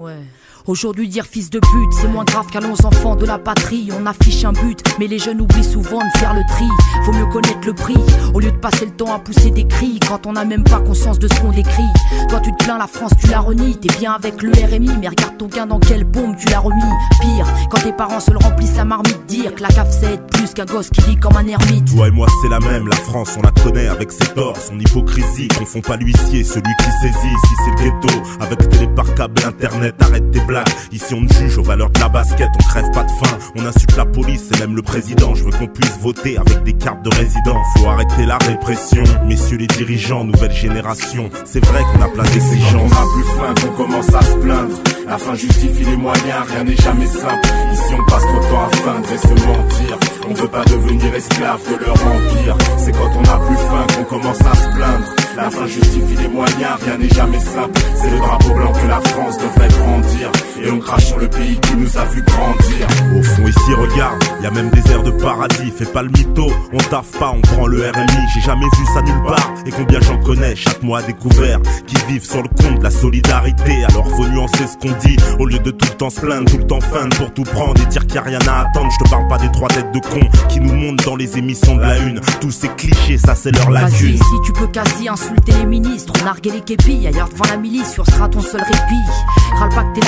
[0.01, 0.25] Ouais.
[0.67, 3.89] Aujourd'hui dire fils de pute, c'est moins grave qu'à nos enfants de la patrie.
[3.99, 6.67] On affiche un but, mais les jeunes oublient souvent de faire le tri.
[7.03, 7.97] Faut mieux connaître le prix,
[8.33, 10.79] au lieu de passer le temps à pousser des cris quand on n'a même pas
[10.79, 11.89] conscience de ce qu'on décrit.
[12.29, 15.07] Toi tu te plains, la France tu la renies, t'es bien avec le RMI, mais
[15.07, 16.81] regarde ton gain dans quelle bombe tu l'as remis.
[17.21, 20.53] Pire, quand tes parents se le remplissent à marmite, dire que la cave c'est plus
[20.53, 21.91] qu'un gosse qui vit comme un ermite.
[21.95, 24.77] Toi et moi c'est la même, la France on la connaît avec ses torts, son
[24.77, 29.41] hypocrisie, confond pas l'huissier, celui qui saisit, si c'est le ghetto, avec télé par câble,
[29.43, 30.60] internet, arrête tes blagues.
[30.91, 33.65] Ici on ne juge aux valeurs de la basket, on crève pas de faim, on
[33.65, 35.35] insulte la police et même le président.
[35.35, 37.57] Je veux qu'on puisse voter avec des cartes de résident.
[37.77, 41.29] Faut arrêter la répression, messieurs les dirigeants, nouvelle génération.
[41.45, 42.91] C'est vrai qu'on a plein d'exigences.
[42.91, 44.75] On a plus faim qu'on commence à se plaindre.
[45.07, 47.49] La fin justifie les moyens, rien n'est jamais simple.
[47.73, 49.99] Ici on passe trop de temps à feindre et se mentir.
[50.29, 52.57] On veut pas devenir esclave de leur empire.
[52.77, 55.05] C'est quand on a plus faim qu'on commence à se plaindre.
[55.35, 57.79] La fin justifie les moyens, rien n'est jamais simple.
[57.95, 60.31] C'est le drapeau blanc que la France devrait grandir.
[60.63, 62.87] Et on crache sur le pays qui nous a vu grandir.
[63.17, 65.71] Au fond ici regarde, y a même des airs de paradis.
[65.75, 68.27] Fais pas le mytho, on taffe pas, on prend le RMI.
[68.33, 69.53] J'ai jamais vu ça nulle part.
[69.65, 72.91] Et combien j'en connais chaque mois à découvert qui vivent sur le compte de la
[72.91, 73.83] solidarité.
[73.85, 76.57] Alors faut nuancer ce qu'on dit au lieu de tout le temps se plaindre, tout
[76.57, 78.89] le temps feindre pour tout prendre et dire qu'il y a rien à attendre.
[78.91, 81.75] Je te parle pas des trois têtes de cons qui nous montent dans les émissions
[81.75, 82.21] de la une.
[82.39, 84.17] Tous ces clichés, ça c'est leur lacune.
[84.17, 88.05] si tu peux quasi insulter les ministres, narguer les képis, ailleurs devant la milice, sur
[88.05, 89.57] sera ton seul répit.
[89.57, 90.05] Râle pas que t'es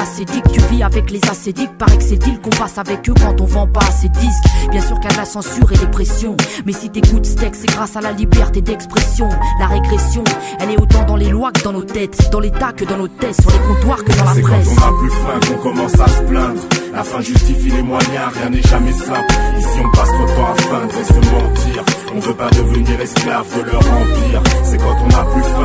[0.52, 3.46] tu vis avec les acédiques, paraît que c'est deal qu'on passe avec eux quand on
[3.46, 4.44] vend pas assez de disques?
[4.72, 6.36] Bien sûr qu'il y a de la censure et des pressions,
[6.66, 9.30] mais si t'écoutes ce texte, c'est grâce à la liberté d'expression.
[9.60, 10.24] La régression,
[10.60, 13.08] elle est autant dans les lois que dans nos têtes, dans l'état que dans nos
[13.08, 14.68] tests, sur les comptoirs que dans la C'est quand presse.
[14.70, 16.62] on a plus faim qu'on commence à se plaindre.
[16.94, 19.34] La fin justifie les moyens, rien n'est jamais simple.
[19.58, 21.84] Ici on passe trop de temps à feindre et se mentir.
[22.16, 24.44] On veut pas devenir esclave de leur empire.
[24.64, 25.63] C'est quand on a plus faim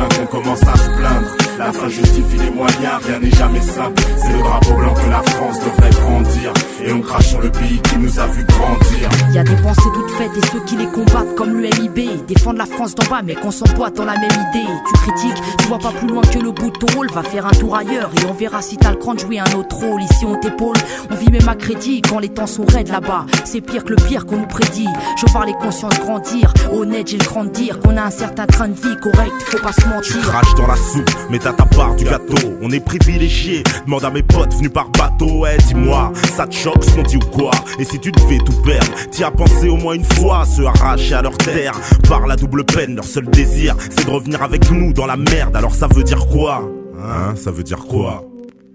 [1.59, 4.01] La fin justifie les moyens, rien n'est jamais simple.
[4.15, 6.53] C'est le drapeau blanc que la France devrait grandir.
[6.85, 9.09] Et on crache sur le pays qui nous a vu grandir.
[9.33, 12.57] Y a des pensées toutes faites et ceux qui les combattent comme le MIB Défendent
[12.57, 14.69] la France d'en bas mais qu'on s'emboîte dans la même idée.
[14.87, 17.11] Tu critiques, tu vois pas plus loin que le bout de ton rôle.
[17.11, 19.51] Va faire un tour ailleurs et on verra si t'as le cran de jouer un
[19.57, 20.01] autre rôle.
[20.01, 20.77] Ici on t'épaule,
[21.11, 23.25] on vit même à crédit Quand les temps sont raides là-bas.
[23.43, 24.87] C'est pire que le pire qu'on nous prédit.
[25.17, 28.69] Je vois les consciences grandir Honnête j'ai le grand dire Qu'on a un certain train
[28.69, 30.31] de vie correct Faut pas se mentir.
[30.55, 32.53] Dans la soupe, mais ta part du gâteau.
[32.61, 33.63] On est privilégié.
[33.85, 35.39] Demande à mes potes venus par bateau.
[35.39, 37.51] Ouais, dis-moi, ça te choque ce qu'on dit ou quoi?
[37.79, 40.45] Et si tu devais tout perdre, t'y as pensé au moins une fois.
[40.45, 41.73] Se arracher à leur terre
[42.07, 42.95] par la double peine.
[42.95, 45.55] Leur seul désir, c'est de revenir avec nous dans la merde.
[45.55, 46.69] Alors ça veut dire quoi?
[47.01, 47.35] Hein?
[47.35, 48.28] Ça veut dire quoi?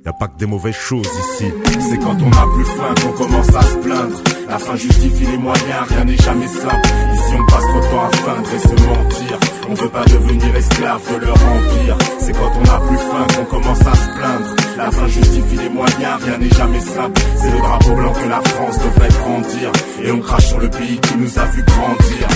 [0.04, 1.46] Y a pas que des mauvaises choses ici.
[1.88, 4.16] C'est quand on a plus faim qu'on commence à se plaindre.
[4.48, 6.88] La fin justifie les moyens, rien n'est jamais simple.
[7.14, 9.38] Ici on passe trop de temps à feindre et se mentir.
[9.70, 11.98] On veut pas devenir esclave de leur empire.
[12.18, 14.56] C'est quand on a plus faim qu'on commence à se plaindre.
[14.76, 17.20] La fin justifie les moyens, rien n'est jamais simple.
[17.36, 19.72] C'est le drapeau blanc que la France devrait grandir.
[20.02, 22.28] Et on crache sur le pays qui nous a vu grandir.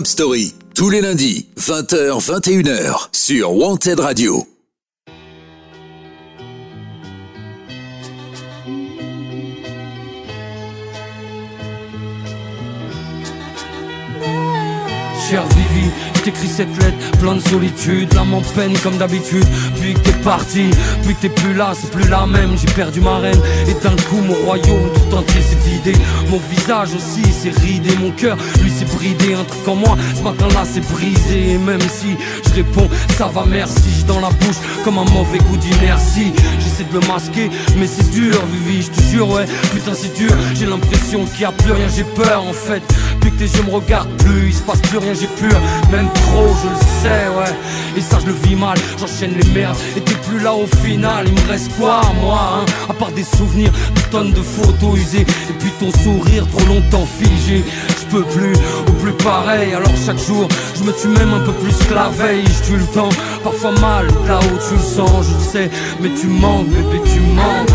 [0.00, 4.46] Hip Hop Story, tous les lundis, 20h, 21h, sur Wanted Radio.
[15.20, 15.90] Je suis
[16.22, 19.46] t'écris cette lettre, plein de solitude, l'âme en peine comme d'habitude.
[19.80, 20.70] Puis que t'es parti,
[21.04, 22.56] puis que t'es plus là, c'est plus la même.
[22.56, 25.92] J'ai perdu ma reine, et d'un coup mon royaume tout entier s'est vidé.
[26.28, 29.34] Mon visage aussi s'est ridé, mon cœur lui s'est bridé.
[29.34, 31.52] Un truc en moi, ce matin-là c'est brisé.
[31.52, 32.16] Et même si
[32.48, 36.32] je réponds, ça va merci, j'ai dans la bouche comme un mauvais goût d'inertie.
[36.58, 39.44] J'essaie de le masquer, mais c'est dur, Vivi, je te jure, ouais.
[39.72, 42.82] Putain, c'est dur, j'ai l'impression qu'il y a plus rien, j'ai peur en fait.
[43.38, 45.58] Tes yeux me regardent plus, il se passe plus rien, j'ai peur,
[45.90, 47.56] même trop, je le sais, ouais.
[47.96, 49.78] Et ça, je le vis mal, j'enchaîne les merdes.
[49.96, 52.66] Et t'es plus là au final, il me reste quoi, moi, hein?
[52.90, 55.22] À part des souvenirs, des tonnes de photos usées.
[55.22, 57.64] Et puis ton sourire trop longtemps figé.
[57.88, 58.52] Je peux plus,
[58.88, 59.72] ou plus pareil.
[59.72, 62.44] Alors chaque jour, je me tue même un peu plus que la veille.
[62.44, 63.08] Je tue le temps,
[63.42, 65.70] parfois mal, là où tu le sens, je le sais.
[66.00, 67.70] Mais tu manques, bébé, tu manques.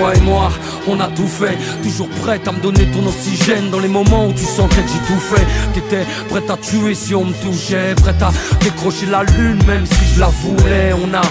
[0.00, 0.48] Toi et moi,
[0.88, 1.56] on a tout fait.
[1.82, 5.14] Toujours prête à me donner ton oxygène dans les moments où tu sentais que j'ai
[5.14, 5.46] tout fait.
[5.74, 7.94] T'étais prête à tuer si on me touchait.
[7.96, 10.92] Prête à décrocher la lune même si je la voulais.
[10.92, 11.22] On a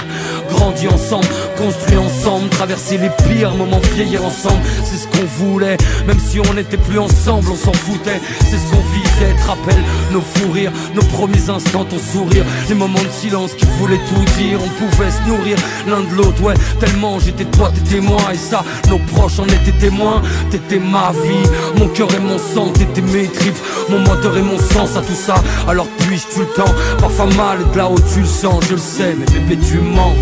[0.49, 1.27] grandi ensemble,
[1.57, 4.61] construit ensemble, traversé les pires moments, vieillir ensemble.
[4.83, 5.77] C'est ce qu'on voulait.
[6.07, 8.19] Même si on n'était plus ensemble, on s'en foutait.
[8.39, 9.35] C'est ce qu'on visait.
[9.41, 12.45] Te rappelle nos fous rires, nos premiers instants, ton sourire.
[12.67, 14.59] Les moments de silence qui voulaient tout dire.
[14.63, 16.53] On pouvait se nourrir l'un de l'autre, ouais.
[16.79, 18.21] Tellement j'étais toi, t'étais moi.
[18.33, 20.21] Et ça, nos proches en étaient témoins.
[20.51, 22.71] T'étais ma vie, mon cœur et mon sang.
[22.73, 23.57] T'étais mes tripes,
[23.89, 25.35] mon moteur et mon sens à tout ça.
[25.67, 29.15] Alors puis-je le temps, parfois mal, de là où tu le sens, je le sais.
[29.17, 30.15] Mais bébé, tu mens.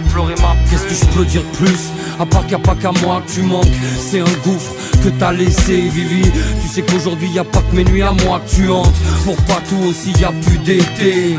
[0.00, 0.70] Fait pleurer ma pluie.
[0.70, 1.90] Qu'est-ce que je peux dire de plus?
[2.20, 3.64] À part qu'il n'y a pas qu'à moi que tu manques,
[3.98, 4.72] c'est un gouffre
[5.02, 6.30] que t'as laissé, Vivi.
[6.62, 8.94] Tu sais qu'aujourd'hui y a pas que mes nuits à moi que tu hantes.
[9.24, 11.36] Pour pas tout aussi y a plus d'été.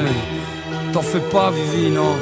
[0.94, 2.16] T'en fais pas, Vivi, non.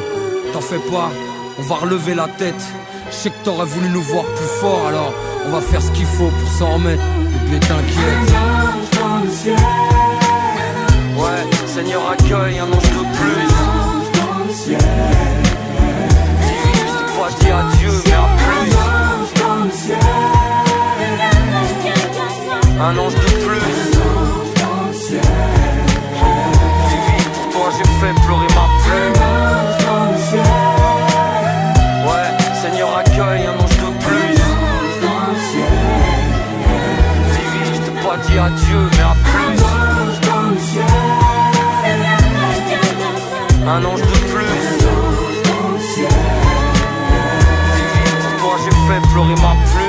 [0.53, 1.11] T'en fais pas.
[1.59, 2.63] On va relever la tête.
[3.11, 5.13] Je sais que t'aurais voulu nous voir plus fort, alors
[5.47, 7.03] on va faire ce qu'il faut pour s'en remettre.
[7.45, 8.36] Bébé, t'inquiète.
[11.17, 13.45] Ouais, Seigneur accueille un ange de plus.
[14.65, 15.44] Vivi, je te
[17.26, 18.71] crois, je dis adieu, mais à plus.
[22.80, 23.65] Un ange de plus.
[26.89, 29.17] Vivi, pour toi j'ai fait pleurer ma plume.
[32.05, 32.30] Ouais,
[32.61, 34.36] Seigneur accueille un ange de plus.
[37.32, 39.59] Vivi, je te pas dit adieu, mais à plus.
[43.67, 44.84] Un ange de plus.
[48.95, 49.84] Toi j'ai fait pleurer ma plume.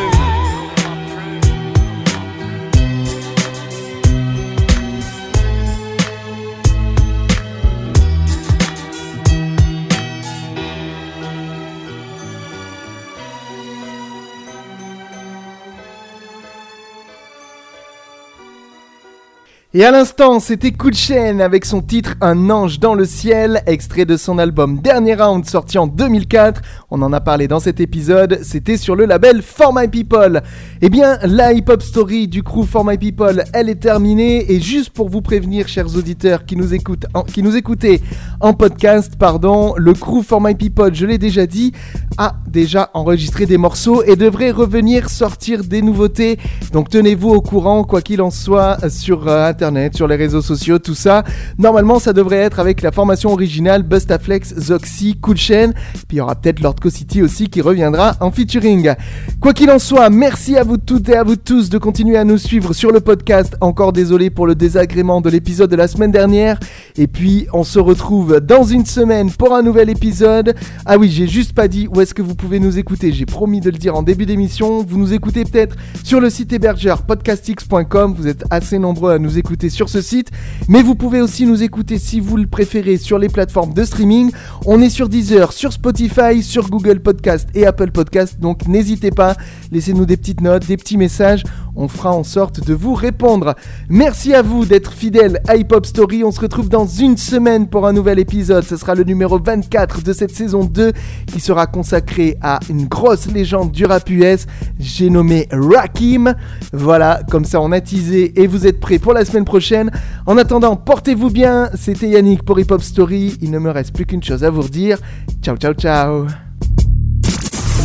[19.78, 23.62] Et à l'instant, c'était Coup de chaîne avec son titre Un ange dans le ciel,
[23.66, 26.62] extrait de son album Dernier Round sorti en 2004.
[26.90, 30.40] On en a parlé dans cet épisode, c'était sur le label For My People.
[30.80, 34.50] Eh bien, la hip-hop story du crew For My People, elle est terminée.
[34.50, 38.00] Et juste pour vous prévenir, chers auditeurs qui nous, écoutent, en- qui nous écoutez
[38.40, 41.72] en podcast, pardon, le crew For My People, je l'ai déjà dit,
[42.16, 46.38] a déjà enregistré des morceaux et devrait revenir sortir des nouveautés.
[46.72, 50.78] Donc tenez-vous au courant, quoi qu'il en soit, sur euh, internet, sur les réseaux sociaux,
[50.78, 51.24] tout ça.
[51.58, 55.70] Normalement, ça devrait être avec la formation originale Bustaflex, Zoxy, Cool Chain.
[56.08, 58.92] Puis il y aura peut-être Lord Co City aussi qui reviendra en featuring.
[59.40, 62.24] Quoi qu'il en soit, merci à vous toutes et à vous tous de continuer à
[62.24, 63.56] nous suivre sur le podcast.
[63.60, 66.60] Encore désolé pour le désagrément de l'épisode de la semaine dernière.
[66.96, 70.54] Et puis, on se retrouve dans une semaine pour un nouvel épisode.
[70.84, 73.12] Ah oui, j'ai juste pas dit où est-ce que vous pouvez nous écouter.
[73.12, 74.82] J'ai promis de le dire en début d'émission.
[74.82, 78.14] Vous nous écoutez peut-être sur le site hébergeur podcastx.com.
[78.16, 80.30] Vous êtes assez nombreux à nous écouter sur ce site.
[80.68, 84.30] Mais vous pouvez aussi nous écouter si vous le préférez sur les plateformes de streaming.
[84.66, 88.38] On est sur Deezer, sur Spotify, sur Google Podcast et Apple Podcast.
[88.40, 89.36] Donc n'hésitez pas,
[89.72, 91.42] laissez-nous des petites notes, des petits messages.
[91.78, 93.54] On fera en sorte de vous répondre.
[93.90, 96.24] Merci à vous d'être fidèles à Hip Hop Story.
[96.24, 98.64] On se retrouve dans une semaine pour un nouvel épisode.
[98.64, 100.92] Ce sera le numéro 24 de cette saison 2
[101.26, 104.46] qui sera consacré à une grosse légende du rap US.
[104.80, 106.34] J'ai nommé Rakim.
[106.72, 109.90] Voilà, comme ça on a teasé et vous êtes prêts pour la semaine prochaine.
[110.26, 111.70] En attendant, portez-vous bien.
[111.74, 113.38] C'était Yannick pour Hip Hop Story.
[113.40, 114.98] Il ne me reste plus qu'une chose à vous redire.
[115.42, 116.26] Ciao, ciao, ciao.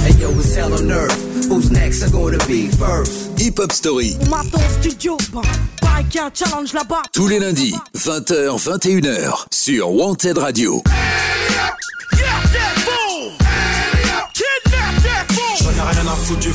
[0.06, 1.16] Hey yo, it's hell on earth.
[1.50, 2.04] Who's next?
[2.04, 3.40] Are gonna be first?
[3.40, 5.16] Hip Hop Story, On m'attend au studio,
[5.82, 7.02] pareil qu'il y a un challenge là-bas.
[7.14, 10.82] tous les lundis, 20h, 21h, sur Wanted Radio.
[15.60, 16.50] J'en ai rien à foutre du